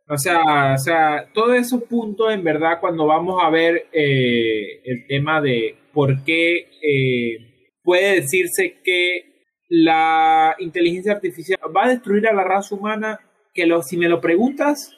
O 0.10 0.18
sea, 0.18 0.74
o 0.74 0.78
sea, 0.78 1.30
todos 1.34 1.56
esos 1.56 1.84
puntos, 1.84 2.34
en 2.34 2.44
verdad, 2.44 2.82
cuando 2.82 3.06
vamos 3.06 3.42
a 3.42 3.50
ver 3.50 3.88
eh, 3.94 4.82
el 4.84 5.08
tema 5.08 5.40
de 5.40 5.78
por 5.94 6.26
qué 6.26 6.68
eh, 6.82 7.70
puede 7.82 8.16
decirse 8.16 8.82
que 8.84 9.46
la 9.70 10.54
inteligencia 10.60 11.14
artificial 11.14 11.60
va 11.74 11.86
a 11.86 11.90
destruir 11.90 12.28
a 12.28 12.34
la 12.34 12.44
raza 12.44 12.76
humana, 12.76 13.22
que 13.54 13.66
lo, 13.66 13.82
si 13.82 13.96
me 13.96 14.10
lo 14.10 14.20
preguntas, 14.20 14.92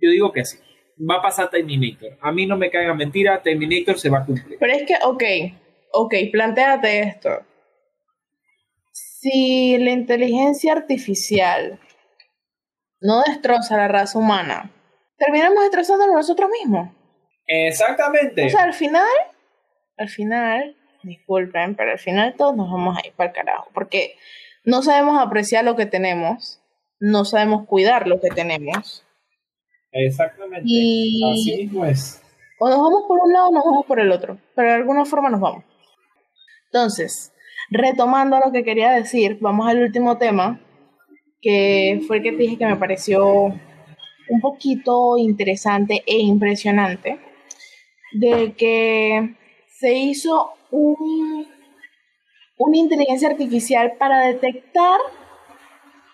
yo 0.00 0.10
digo 0.10 0.32
que 0.32 0.44
sí. 0.44 0.58
Va 1.08 1.18
a 1.18 1.22
pasar 1.22 1.50
Terminator. 1.50 2.18
A 2.20 2.32
mí 2.32 2.46
no 2.46 2.56
me 2.56 2.68
caiga 2.68 2.94
mentira, 2.94 3.40
Terminator 3.40 3.96
se 3.96 4.10
va 4.10 4.18
a 4.18 4.26
cumplir. 4.26 4.58
Pero 4.58 4.72
es 4.72 4.82
que, 4.82 4.94
ok, 5.04 5.22
ok, 5.92 6.14
planteate 6.32 7.00
esto. 7.00 7.30
Si 8.92 9.78
la 9.78 9.90
inteligencia 9.90 10.72
artificial 10.72 11.78
no 13.00 13.22
destroza 13.22 13.76
la 13.76 13.88
raza 13.88 14.18
humana, 14.18 14.70
terminamos 15.16 15.62
destrozándonos 15.62 16.14
nosotros 16.16 16.50
mismos. 16.50 16.90
Exactamente. 17.46 18.46
O 18.46 18.48
sea, 18.50 18.62
al 18.64 18.74
final, 18.74 19.06
al 19.96 20.08
final, 20.08 20.76
disculpen, 21.02 21.74
pero 21.76 21.92
al 21.92 21.98
final 21.98 22.34
todos 22.36 22.56
nos 22.56 22.70
vamos 22.70 22.96
a 22.98 23.06
ir 23.06 23.12
para 23.14 23.30
el 23.30 23.34
carajo, 23.36 23.68
porque 23.74 24.16
no 24.64 24.82
sabemos 24.82 25.20
apreciar 25.20 25.64
lo 25.64 25.76
que 25.76 25.86
tenemos, 25.86 26.60
no 27.00 27.24
sabemos 27.24 27.66
cuidar 27.66 28.06
lo 28.06 28.20
que 28.20 28.28
tenemos. 28.30 29.04
Exactamente. 29.92 30.62
Y- 30.66 31.22
Así 31.32 31.56
mismo 31.64 31.84
es. 31.84 32.22
O 32.58 32.68
nos 32.68 32.78
vamos 32.78 33.04
por 33.08 33.18
un 33.20 33.32
lado 33.32 33.48
o 33.48 33.52
nos 33.52 33.64
vamos 33.64 33.86
por 33.86 33.98
el 34.00 34.10
otro, 34.12 34.38
pero 34.54 34.68
de 34.68 34.74
alguna 34.74 35.04
forma 35.04 35.28
nos 35.30 35.40
vamos. 35.40 35.64
Entonces, 36.72 37.34
retomando 37.70 38.38
lo 38.38 38.50
que 38.50 38.64
quería 38.64 38.92
decir, 38.92 39.36
vamos 39.42 39.68
al 39.68 39.82
último 39.82 40.16
tema, 40.16 40.58
que 41.42 42.00
fue 42.06 42.16
el 42.16 42.22
que 42.22 42.32
te 42.32 42.38
dije 42.38 42.56
que 42.56 42.64
me 42.64 42.76
pareció 42.76 43.26
un 43.26 44.40
poquito 44.40 45.18
interesante 45.18 46.02
e 46.06 46.18
impresionante, 46.18 47.20
de 48.12 48.54
que 48.54 49.36
se 49.68 49.92
hizo 49.92 50.52
un, 50.70 51.46
una 52.56 52.76
inteligencia 52.78 53.28
artificial 53.28 53.92
para 53.98 54.26
detectar 54.28 54.98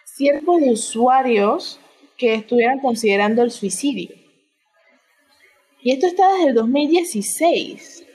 ciertos 0.07 0.57
usuarios 0.63 1.79
que 2.17 2.35
estuvieran 2.35 2.81
considerando 2.81 3.45
el 3.45 3.53
suicidio. 3.53 4.13
Y 5.83 5.93
esto 5.93 6.09
está 6.09 6.33
desde 6.33 6.49
el 6.49 6.55
2016. 6.57 8.08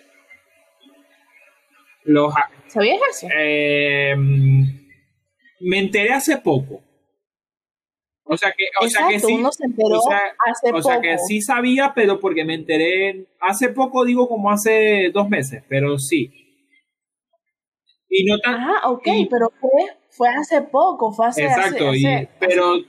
Los, 2.06 2.34
¿Sabías 2.68 3.00
eso? 3.12 3.28
eh, 3.36 4.16
me 5.60 5.80
enteré 5.80 6.12
hace 6.12 6.38
poco. 6.38 6.82
O 8.26 8.38
sea 8.38 8.54
que, 8.58 8.66
o 8.82 8.88
sea 8.90 9.08
que 9.10 9.20
sí. 9.20 9.34
uno 9.34 9.52
se 9.52 9.66
enteró 9.66 10.00
o 10.00 10.02
sea, 10.02 10.20
hace 10.50 10.72
o 10.72 10.82
sea 10.82 11.02
que 11.02 11.18
sí 11.28 11.42
sabía, 11.42 11.92
pero 11.94 12.20
porque 12.22 12.46
me 12.46 12.54
enteré 12.56 13.28
hace 13.42 13.70
poco, 13.70 14.06
digo 14.06 14.28
como 14.30 14.50
hace 14.50 15.12
dos 15.14 15.28
meses, 15.30 15.64
pero 15.68 15.98
sí. 16.00 16.32
Y 18.10 18.26
no 18.26 18.40
tan. 18.40 18.56
Ah, 18.56 18.90
ok, 18.92 19.08
y- 19.08 19.26
pero 19.26 19.52
fue, 19.60 19.70
fue 20.10 20.30
hace 20.30 20.62
poco, 20.62 21.12
fue 21.12 21.28
hace... 21.28 21.44
Exacto, 21.46 21.90
hace- 21.90 21.98
y- 22.00 22.06
hace- 22.06 22.30
pero- 22.40 22.74
hace 22.76 22.88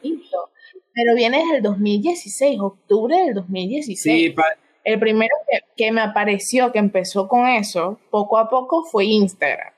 pero 0.96 1.16
viene 1.16 1.38
desde 1.38 1.56
el 1.56 1.62
2016, 1.64 2.60
octubre 2.60 3.16
del 3.16 3.34
2016. 3.34 4.22
Sí, 4.22 4.30
pa- 4.30 4.44
El 4.84 5.00
primero 5.00 5.34
que, 5.50 5.60
que 5.76 5.92
me 5.92 6.02
apareció, 6.02 6.70
que 6.70 6.78
empezó 6.78 7.26
con 7.26 7.46
eso, 7.48 7.98
poco 8.10 8.38
a 8.38 8.48
poco, 8.48 8.84
fue 8.84 9.06
Instagram. 9.06 9.72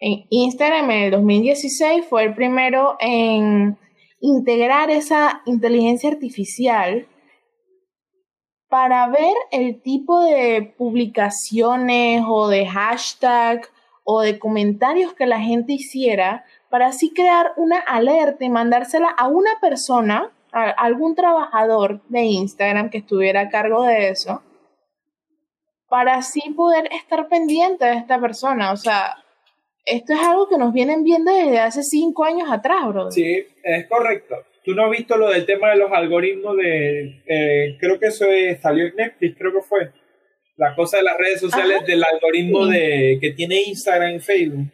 En 0.00 0.26
Instagram 0.28 0.90
en 0.90 1.02
el 1.04 1.10
2016 1.12 2.06
fue 2.06 2.24
el 2.24 2.34
primero 2.34 2.96
en 2.98 3.78
integrar 4.20 4.90
esa 4.90 5.42
inteligencia 5.46 6.10
artificial 6.10 7.06
para 8.68 9.06
ver 9.06 9.34
el 9.52 9.80
tipo 9.82 10.20
de 10.20 10.74
publicaciones 10.76 12.24
o 12.26 12.48
de 12.48 12.66
hashtag 12.66 13.68
o 14.02 14.20
de 14.20 14.38
comentarios 14.38 15.14
que 15.14 15.26
la 15.26 15.40
gente 15.40 15.74
hiciera 15.74 16.44
para 16.70 16.88
así 16.88 17.12
crear 17.14 17.52
una 17.56 17.78
alerta 17.78 18.44
y 18.44 18.48
mandársela 18.48 19.08
a 19.08 19.28
una 19.28 19.60
persona, 19.60 20.32
a 20.54 20.70
algún 20.70 21.14
trabajador 21.14 22.00
de 22.08 22.22
Instagram 22.22 22.88
que 22.90 22.98
estuviera 22.98 23.40
a 23.42 23.48
cargo 23.48 23.84
de 23.84 24.10
eso, 24.10 24.42
para 25.88 26.14
así 26.14 26.40
poder 26.56 26.88
estar 26.92 27.28
pendiente 27.28 27.84
de 27.84 27.96
esta 27.96 28.20
persona. 28.20 28.72
O 28.72 28.76
sea, 28.76 29.16
esto 29.84 30.12
es 30.14 30.20
algo 30.20 30.48
que 30.48 30.56
nos 30.58 30.72
vienen 30.72 31.02
viendo 31.04 31.32
desde 31.34 31.58
hace 31.60 31.82
cinco 31.82 32.24
años 32.24 32.50
atrás, 32.50 32.86
bro. 32.88 33.10
Sí, 33.10 33.44
es 33.62 33.86
correcto. 33.88 34.36
¿Tú 34.64 34.74
no 34.74 34.84
has 34.86 34.90
visto 34.90 35.16
lo 35.16 35.28
del 35.28 35.44
tema 35.44 35.70
de 35.70 35.76
los 35.76 35.92
algoritmos 35.92 36.56
de... 36.56 37.22
eh, 37.26 37.76
creo 37.78 37.98
que 37.98 38.06
eso 38.06 38.24
es- 38.26 38.60
salió 38.62 38.86
en 38.86 38.96
Netflix, 38.96 39.36
creo 39.36 39.52
que 39.52 39.60
fue. 39.60 39.92
La 40.56 40.74
cosa 40.74 40.98
de 40.98 41.02
las 41.02 41.18
redes 41.18 41.40
sociales 41.40 41.78
Ajá. 41.78 41.86
del 41.86 42.02
algoritmo 42.04 42.64
Sí. 42.66 42.72
de 42.72 43.18
que 43.20 43.30
tiene 43.32 43.60
Instagram 43.66 44.14
y 44.14 44.20
Facebook. 44.20 44.70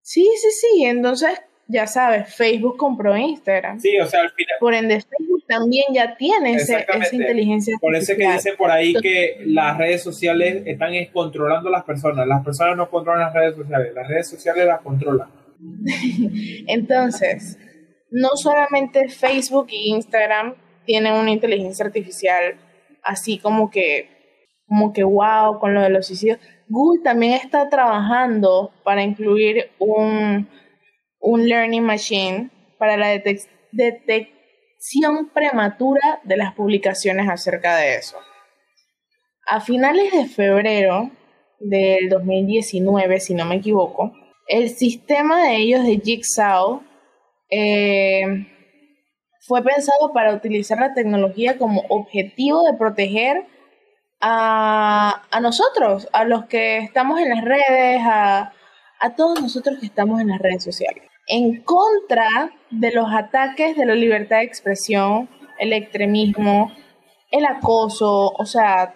Sí, 0.00 0.24
sí, 0.40 0.50
sí. 0.52 0.84
Entonces, 0.86 1.38
ya 1.68 1.86
sabes, 1.86 2.34
Facebook 2.34 2.76
compró 2.78 3.16
Instagram. 3.16 3.78
Sí, 3.78 3.98
o 4.00 4.06
sea, 4.06 4.22
al 4.22 4.30
final... 4.30 4.54
Por 4.58 4.74
ende, 4.74 5.00
Facebook 5.00 5.44
también 5.46 5.84
ya 5.92 6.16
tiene 6.16 6.54
ese- 6.54 6.86
esa 6.88 7.14
inteligencia 7.14 7.76
Por 7.80 7.94
eso 7.94 8.12
es 8.12 8.18
que 8.18 8.24
artificial. 8.24 8.52
dice 8.52 8.56
por 8.56 8.70
ahí 8.70 8.94
que 8.94 9.36
las 9.44 9.76
redes 9.78 10.02
sociales 10.02 10.62
están 10.66 10.94
es 10.94 11.10
controlando 11.10 11.68
a 11.68 11.72
las 11.72 11.84
personas. 11.84 12.26
Las 12.26 12.42
personas 12.44 12.76
no 12.76 12.88
controlan 12.90 13.20
las 13.26 13.34
redes 13.34 13.54
sociales, 13.56 13.92
las 13.94 14.08
redes 14.08 14.28
sociales 14.28 14.66
las 14.66 14.80
controlan. 14.80 15.28
Entonces, 16.66 17.58
no 18.10 18.30
solamente 18.36 19.08
Facebook 19.08 19.66
y 19.70 19.90
Instagram 19.90 20.54
tienen 20.86 21.12
una 21.14 21.30
inteligencia 21.30 21.84
artificial 21.84 22.56
así 23.02 23.38
como 23.38 23.70
que, 23.70 24.08
como 24.66 24.92
que 24.92 25.04
wow 25.04 25.58
con 25.58 25.74
lo 25.74 25.82
de 25.82 25.90
los 25.90 26.06
suicidios. 26.06 26.38
Google 26.68 27.02
también 27.02 27.32
está 27.34 27.68
trabajando 27.68 28.72
para 28.84 29.02
incluir 29.02 29.70
un, 29.78 30.48
un 31.20 31.48
learning 31.48 31.82
machine 31.82 32.50
para 32.78 32.96
la 32.96 33.14
detec- 33.14 33.48
detección 33.72 35.30
prematura 35.34 36.20
de 36.24 36.36
las 36.36 36.54
publicaciones 36.54 37.28
acerca 37.28 37.76
de 37.76 37.96
eso. 37.96 38.16
A 39.46 39.60
finales 39.60 40.12
de 40.12 40.26
febrero 40.26 41.10
del 41.60 42.08
2019, 42.08 43.20
si 43.20 43.34
no 43.34 43.44
me 43.44 43.56
equivoco, 43.56 44.12
el 44.46 44.70
sistema 44.70 45.42
de 45.42 45.56
ellos 45.56 45.84
de 45.84 46.00
Jigsaw 46.00 46.82
eh, 47.50 48.24
fue 49.46 49.62
pensado 49.62 50.12
para 50.12 50.34
utilizar 50.34 50.78
la 50.78 50.94
tecnología 50.94 51.58
como 51.58 51.82
objetivo 51.88 52.62
de 52.64 52.76
proteger 52.76 53.46
a, 54.20 55.26
a 55.30 55.40
nosotros, 55.40 56.08
a 56.12 56.24
los 56.24 56.46
que 56.46 56.78
estamos 56.78 57.20
en 57.20 57.30
las 57.30 57.44
redes, 57.44 58.00
a, 58.04 58.52
a 59.00 59.14
todos 59.14 59.40
nosotros 59.40 59.78
que 59.80 59.86
estamos 59.86 60.20
en 60.20 60.28
las 60.28 60.38
redes 60.40 60.64
sociales, 60.64 61.04
en 61.26 61.62
contra 61.62 62.28
de 62.70 62.92
los 62.92 63.06
ataques 63.12 63.76
de 63.76 63.86
la 63.86 63.94
libertad 63.94 64.38
de 64.38 64.44
expresión, 64.44 65.28
el 65.58 65.72
extremismo, 65.72 66.72
el 67.30 67.44
acoso, 67.44 68.28
o 68.30 68.46
sea, 68.46 68.94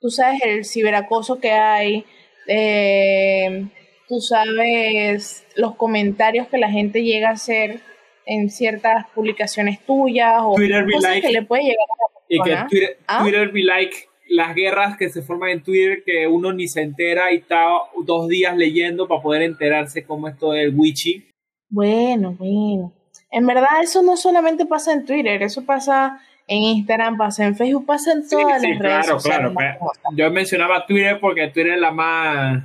tú 0.00 0.10
sabes 0.10 0.40
el 0.44 0.64
ciberacoso 0.64 1.38
que 1.38 1.52
hay, 1.52 2.04
eh, 2.48 3.66
tú 4.08 4.20
sabes 4.20 5.46
los 5.56 5.76
comentarios 5.76 6.48
que 6.48 6.58
la 6.58 6.70
gente 6.70 7.02
llega 7.02 7.28
a 7.28 7.32
hacer 7.32 7.80
en 8.26 8.50
ciertas 8.50 9.06
publicaciones 9.14 9.84
tuyas 9.84 10.38
o 10.42 10.54
Twitter 10.54 10.84
cosas 10.84 11.10
like- 11.10 11.26
que 11.26 11.32
le 11.32 11.42
puede 11.42 11.62
llegar 11.62 11.86
a 11.88 12.12
la 12.12 12.20
Y 12.28 12.42
que. 12.42 12.68
Twitter, 12.68 12.98
¿Ah? 13.06 13.22
Twitter 13.22 13.52
be 13.52 13.62
like 13.62 13.96
las 14.32 14.54
guerras 14.54 14.96
que 14.96 15.10
se 15.10 15.22
forman 15.22 15.50
en 15.50 15.62
Twitter 15.62 16.02
que 16.04 16.26
uno 16.26 16.52
ni 16.52 16.66
se 16.66 16.80
entera 16.82 17.32
y 17.32 17.36
está 17.36 17.66
dos 18.04 18.28
días 18.28 18.56
leyendo 18.56 19.06
para 19.06 19.22
poder 19.22 19.42
enterarse 19.42 20.04
cómo 20.04 20.28
es 20.28 20.38
todo 20.38 20.54
el 20.54 20.74
witchy. 20.74 21.28
Bueno, 21.68 22.32
bueno. 22.32 22.92
En 23.30 23.46
verdad 23.46 23.82
eso 23.82 24.02
no 24.02 24.16
solamente 24.16 24.66
pasa 24.66 24.92
en 24.92 25.04
Twitter, 25.04 25.42
eso 25.42 25.64
pasa 25.64 26.20
en 26.46 26.62
Instagram, 26.62 27.16
pasa 27.16 27.44
en 27.46 27.56
Facebook, 27.56 27.86
pasa 27.86 28.12
en 28.12 28.28
todas 28.28 28.60
sí, 28.60 28.68
las 28.68 28.78
redes 28.78 29.06
claro, 29.06 29.20
sociales. 29.20 29.52
claro. 29.56 29.78
famosas. 29.78 30.02
Yo 30.16 30.30
mencionaba 30.30 30.86
Twitter 30.86 31.18
porque 31.20 31.48
Twitter 31.48 31.74
es 31.74 31.80
la 31.80 31.92
más, 31.92 32.64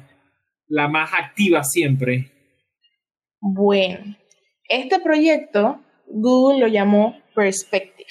la 0.67 0.87
más 0.87 1.11
activa 1.13 1.63
siempre. 1.63 2.31
Bueno, 3.39 4.15
este 4.67 4.99
proyecto 4.99 5.79
Google 6.07 6.59
lo 6.59 6.67
llamó 6.67 7.17
Perspective, 7.35 8.09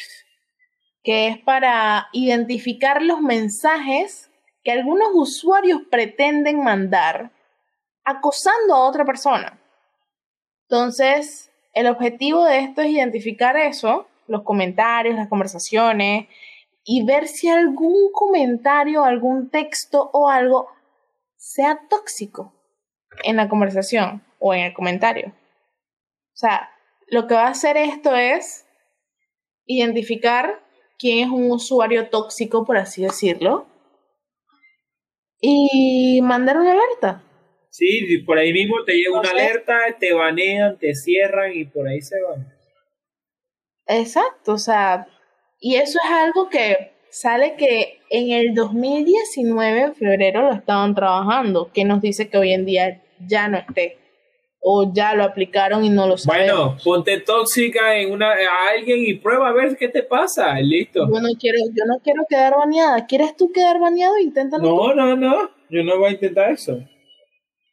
que 1.06 1.28
es 1.28 1.38
para 1.38 2.08
identificar 2.10 3.00
los 3.00 3.20
mensajes 3.20 4.28
que 4.64 4.72
algunos 4.72 5.10
usuarios 5.14 5.82
pretenden 5.88 6.64
mandar 6.64 7.30
acosando 8.02 8.74
a 8.74 8.88
otra 8.88 9.04
persona. 9.04 9.56
Entonces, 10.62 11.52
el 11.74 11.86
objetivo 11.86 12.44
de 12.44 12.58
esto 12.58 12.82
es 12.82 12.90
identificar 12.90 13.56
eso, 13.56 14.08
los 14.26 14.42
comentarios, 14.42 15.14
las 15.14 15.28
conversaciones, 15.28 16.26
y 16.82 17.04
ver 17.04 17.28
si 17.28 17.48
algún 17.48 18.10
comentario, 18.10 19.04
algún 19.04 19.48
texto 19.48 20.10
o 20.12 20.28
algo 20.28 20.66
sea 21.36 21.82
tóxico 21.88 22.52
en 23.22 23.36
la 23.36 23.48
conversación 23.48 24.24
o 24.40 24.54
en 24.54 24.64
el 24.64 24.74
comentario. 24.74 25.28
O 25.28 26.36
sea, 26.36 26.68
lo 27.06 27.28
que 27.28 27.34
va 27.34 27.46
a 27.46 27.50
hacer 27.50 27.76
esto 27.76 28.16
es 28.16 28.66
identificar 29.66 30.65
quién 30.98 31.26
es 31.26 31.30
un 31.30 31.50
usuario 31.50 32.09
tóxico, 32.09 32.64
por 32.64 32.76
así 32.76 33.02
decirlo, 33.02 33.66
y 35.40 36.20
mandar 36.22 36.59
una 36.59 36.72
alerta. 36.72 37.22
Sí, 37.70 38.18
por 38.24 38.38
ahí 38.38 38.52
mismo 38.52 38.85
te 38.85 38.94
llega 38.94 39.18
una 39.18 39.30
alerta, 39.30 39.74
te 39.98 40.14
banean, 40.14 40.78
te 40.78 40.94
cierran 40.94 41.52
y 41.54 41.64
por 41.66 41.87
ahí 41.87 42.00
se 42.00 42.16
van. 42.22 42.52
Exacto, 43.87 44.54
o 44.54 44.59
sea, 44.59 45.06
y 45.61 45.76
eso 45.76 45.98
es 46.02 46.11
algo 46.11 46.48
que 46.48 46.92
sale 47.11 47.54
que 47.56 48.00
en 48.11 48.30
el 48.30 48.54
2019, 48.54 49.80
en 49.80 49.94
febrero, 49.94 50.42
lo 50.42 50.52
estaban 50.52 50.94
trabajando, 50.94 51.70
que 51.72 51.85
nos 51.85 52.00
dice 52.00 52.28
que 52.28 52.38
hoy 52.38 52.52
en 52.52 52.64
día 52.64 53.02
ya 53.26 53.48
no 53.48 53.59
esté, 53.59 53.98
o 54.68 54.92
ya 54.92 55.14
lo 55.14 55.22
aplicaron 55.22 55.85
y 55.85 55.90
no 55.90 56.09
lo 56.09 56.18
sabemos. 56.18 56.57
Bueno, 56.57 56.76
ponte 56.83 57.20
tóxica 57.20 57.94
en 57.94 58.11
una, 58.11 58.33
a 58.33 58.72
alguien 58.76 58.98
y 58.98 59.14
prueba 59.14 59.50
a 59.50 59.52
ver 59.52 59.76
qué 59.76 59.87
te 59.87 60.02
pasa. 60.02 60.59
Listo. 60.59 61.07
Yo 61.07 61.20
no 61.20 61.29
quiero, 61.38 61.59
yo 61.72 61.85
no 61.87 62.00
quiero 62.02 62.24
quedar 62.29 62.57
baneada. 62.57 63.07
¿Quieres 63.07 63.37
tú 63.37 63.52
quedar 63.52 63.79
baneado? 63.79 64.18
Inténtalo. 64.18 64.64
tú. 64.68 64.74
No, 64.76 64.92
no, 64.94 65.14
no. 65.14 65.50
Yo 65.70 65.85
no 65.85 66.00
voy 66.00 66.09
a 66.09 66.12
intentar 66.14 66.50
eso. 66.50 66.81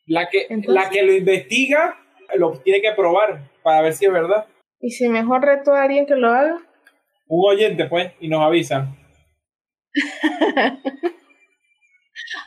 La 0.05 0.29
que, 0.29 0.45
Entonces- 0.51 0.83
la 0.83 0.91
que 0.91 1.01
lo 1.01 1.13
investiga 1.13 1.97
lo 2.35 2.59
tiene 2.59 2.79
que 2.79 2.91
probar 2.91 3.49
para 3.63 3.81
ver 3.81 3.93
si 3.93 4.05
es 4.05 4.11
verdad. 4.13 4.45
¿Y 4.79 4.91
si 4.91 5.07
mejor 5.09 5.41
reto 5.43 5.73
a 5.73 5.81
alguien 5.81 6.05
que 6.05 6.15
lo 6.15 6.27
haga? 6.29 6.59
Un 7.27 7.51
oyente, 7.53 7.85
pues, 7.85 8.11
y 8.19 8.27
nos 8.27 8.41
avisa. 8.43 8.95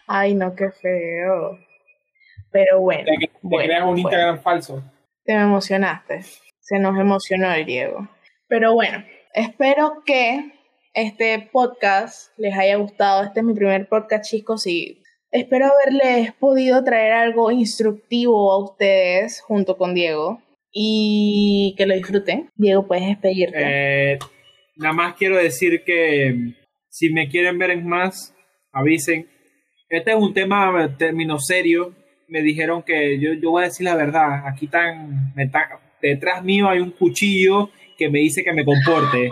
Ay, 0.07 0.35
no, 0.35 0.55
qué 0.55 0.71
feo. 0.71 1.59
Pero 2.57 2.81
bueno. 2.81 3.05
Te, 3.05 3.67
creas 3.67 3.85
un 3.85 3.99
Instagram 3.99 4.41
falso. 4.41 4.83
Te 5.25 5.35
me 5.35 5.43
emocionaste. 5.43 6.23
Se 6.59 6.79
nos 6.79 6.99
emocionó 6.99 7.53
el 7.53 7.67
Diego. 7.67 8.09
Pero 8.49 8.73
bueno, 8.73 9.05
espero 9.35 10.03
que 10.07 10.53
este 10.95 11.51
podcast 11.53 12.33
les 12.39 12.57
haya 12.57 12.77
gustado. 12.77 13.25
Este 13.25 13.41
es 13.41 13.47
mi 13.47 13.53
primer 13.53 13.91
podcast, 13.91 14.25
chicos, 14.25 14.67
y 14.67 15.03
espero 15.31 15.67
haberles 15.67 16.33
podido 16.33 16.83
traer 16.83 17.13
algo 17.13 17.51
instructivo 17.51 18.51
a 18.51 18.65
ustedes 18.65 19.43
junto 19.43 19.77
con 19.77 19.93
Diego 19.93 20.41
y 20.73 21.75
que 21.77 21.85
lo 21.85 21.95
disfruten. 21.95 22.49
Diego, 22.55 22.87
puedes 22.87 23.07
despedirte. 23.07 23.59
Eh, 23.59 24.19
nada 24.77 24.95
más 24.95 25.15
quiero 25.17 25.37
decir 25.37 25.85
que 25.85 26.55
si 26.89 27.11
me 27.13 27.29
quieren 27.29 27.59
ver 27.59 27.73
en 27.73 27.87
más, 27.87 28.35
avisen. 28.73 29.29
Este 29.91 30.13
es 30.13 30.17
un 30.17 30.33
tema, 30.33 30.97
término 30.97 31.39
serio. 31.39 31.95
Me 32.29 32.43
dijeron 32.43 32.83
que 32.83 33.19
yo, 33.21 33.33
yo 33.35 33.51
voy 33.51 33.63
a 33.63 33.67
decir 33.67 33.85
la 33.85 33.95
verdad. 33.95 34.47
Aquí 34.47 34.67
están, 34.67 35.33
detrás 36.03 36.43
mío 36.43 36.69
hay 36.69 36.81
un 36.81 36.91
cuchillo 36.91 37.71
que 37.97 38.09
me 38.11 38.21
dice 38.21 38.43
que 38.43 38.53
me 38.53 38.65
comporte. 38.65 39.31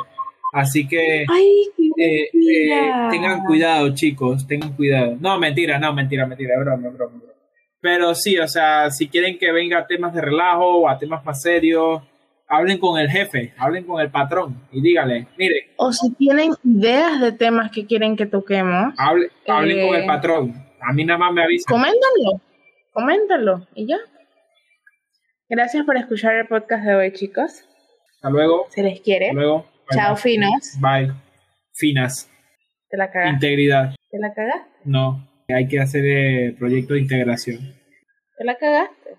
Así 0.53 0.87
que 0.87 1.25
Ay, 1.29 1.65
eh, 1.99 2.31
eh, 2.33 2.91
tengan 3.11 3.45
cuidado, 3.45 3.93
chicos, 3.95 4.47
tengan 4.47 4.75
cuidado. 4.75 5.17
No, 5.21 5.39
mentira, 5.39 5.79
no, 5.79 5.93
mentira, 5.93 6.27
mentira, 6.27 6.55
broma, 6.59 6.89
broma, 6.91 7.19
broma. 7.19 7.35
Pero 7.81 8.15
sí, 8.15 8.39
o 8.39 8.49
sea, 8.49 8.91
si 8.91 9.09
quieren 9.09 9.39
que 9.39 9.53
venga 9.53 9.81
a 9.81 9.87
temas 9.87 10.15
de 10.15 10.23
relajo 10.23 10.79
o 10.79 10.89
a 10.89 10.97
temas 10.97 11.25
más 11.25 11.43
serios, 11.43 12.03
hablen 12.49 12.79
con 12.79 12.99
el 12.99 13.11
jefe, 13.11 13.53
hablen 13.59 13.85
con 13.85 14.01
el 14.01 14.11
patrón 14.11 14.63
y 14.73 14.81
díganle, 14.81 15.27
mire. 15.37 15.75
O 15.77 15.93
si 15.93 16.11
tienen 16.15 16.53
ideas 16.65 17.21
de 17.21 17.33
temas 17.33 17.71
que 17.71 17.87
quieren 17.87 18.17
que 18.17 18.27
toquemos. 18.27 18.95
hablen 18.97 19.31
con 19.47 19.95
el 19.95 20.03
eh, 20.03 20.07
patrón. 20.07 20.55
A 20.81 20.93
mí 20.93 21.05
nada 21.05 21.19
más 21.19 21.33
me 21.33 21.43
avisan. 21.43 21.71
Coméntanlo, 21.71 22.41
coméntanlo 22.95 23.67
y 23.75 23.87
ya. 23.89 23.99
Gracias 25.49 25.85
por 25.85 25.97
escuchar 25.99 26.37
el 26.37 26.47
podcast 26.47 26.85
de 26.85 26.95
hoy, 26.95 27.13
chicos. 27.13 27.65
Hasta 28.15 28.31
luego. 28.31 28.67
Se 28.71 28.83
les 28.83 29.01
quiere. 29.01 29.27
Hasta 29.27 29.35
luego. 29.35 29.67
Chao, 29.91 30.17
finos. 30.17 30.79
Bye. 30.81 31.13
Finas. 31.75 32.31
Te 32.89 32.97
la 32.97 33.11
cagaste. 33.11 33.35
Integridad. 33.35 33.95
¿Te 34.11 34.19
la 34.19 34.33
cagaste? 34.33 34.71
No, 34.85 35.29
hay 35.49 35.69
que 35.69 35.81
hacer 35.81 36.05
el 36.05 36.55
proyecto 36.55 36.95
de 36.95 37.01
integración. 37.01 37.75
¿Te 38.39 38.45
la 38.45 38.57
cagaste? 38.57 39.17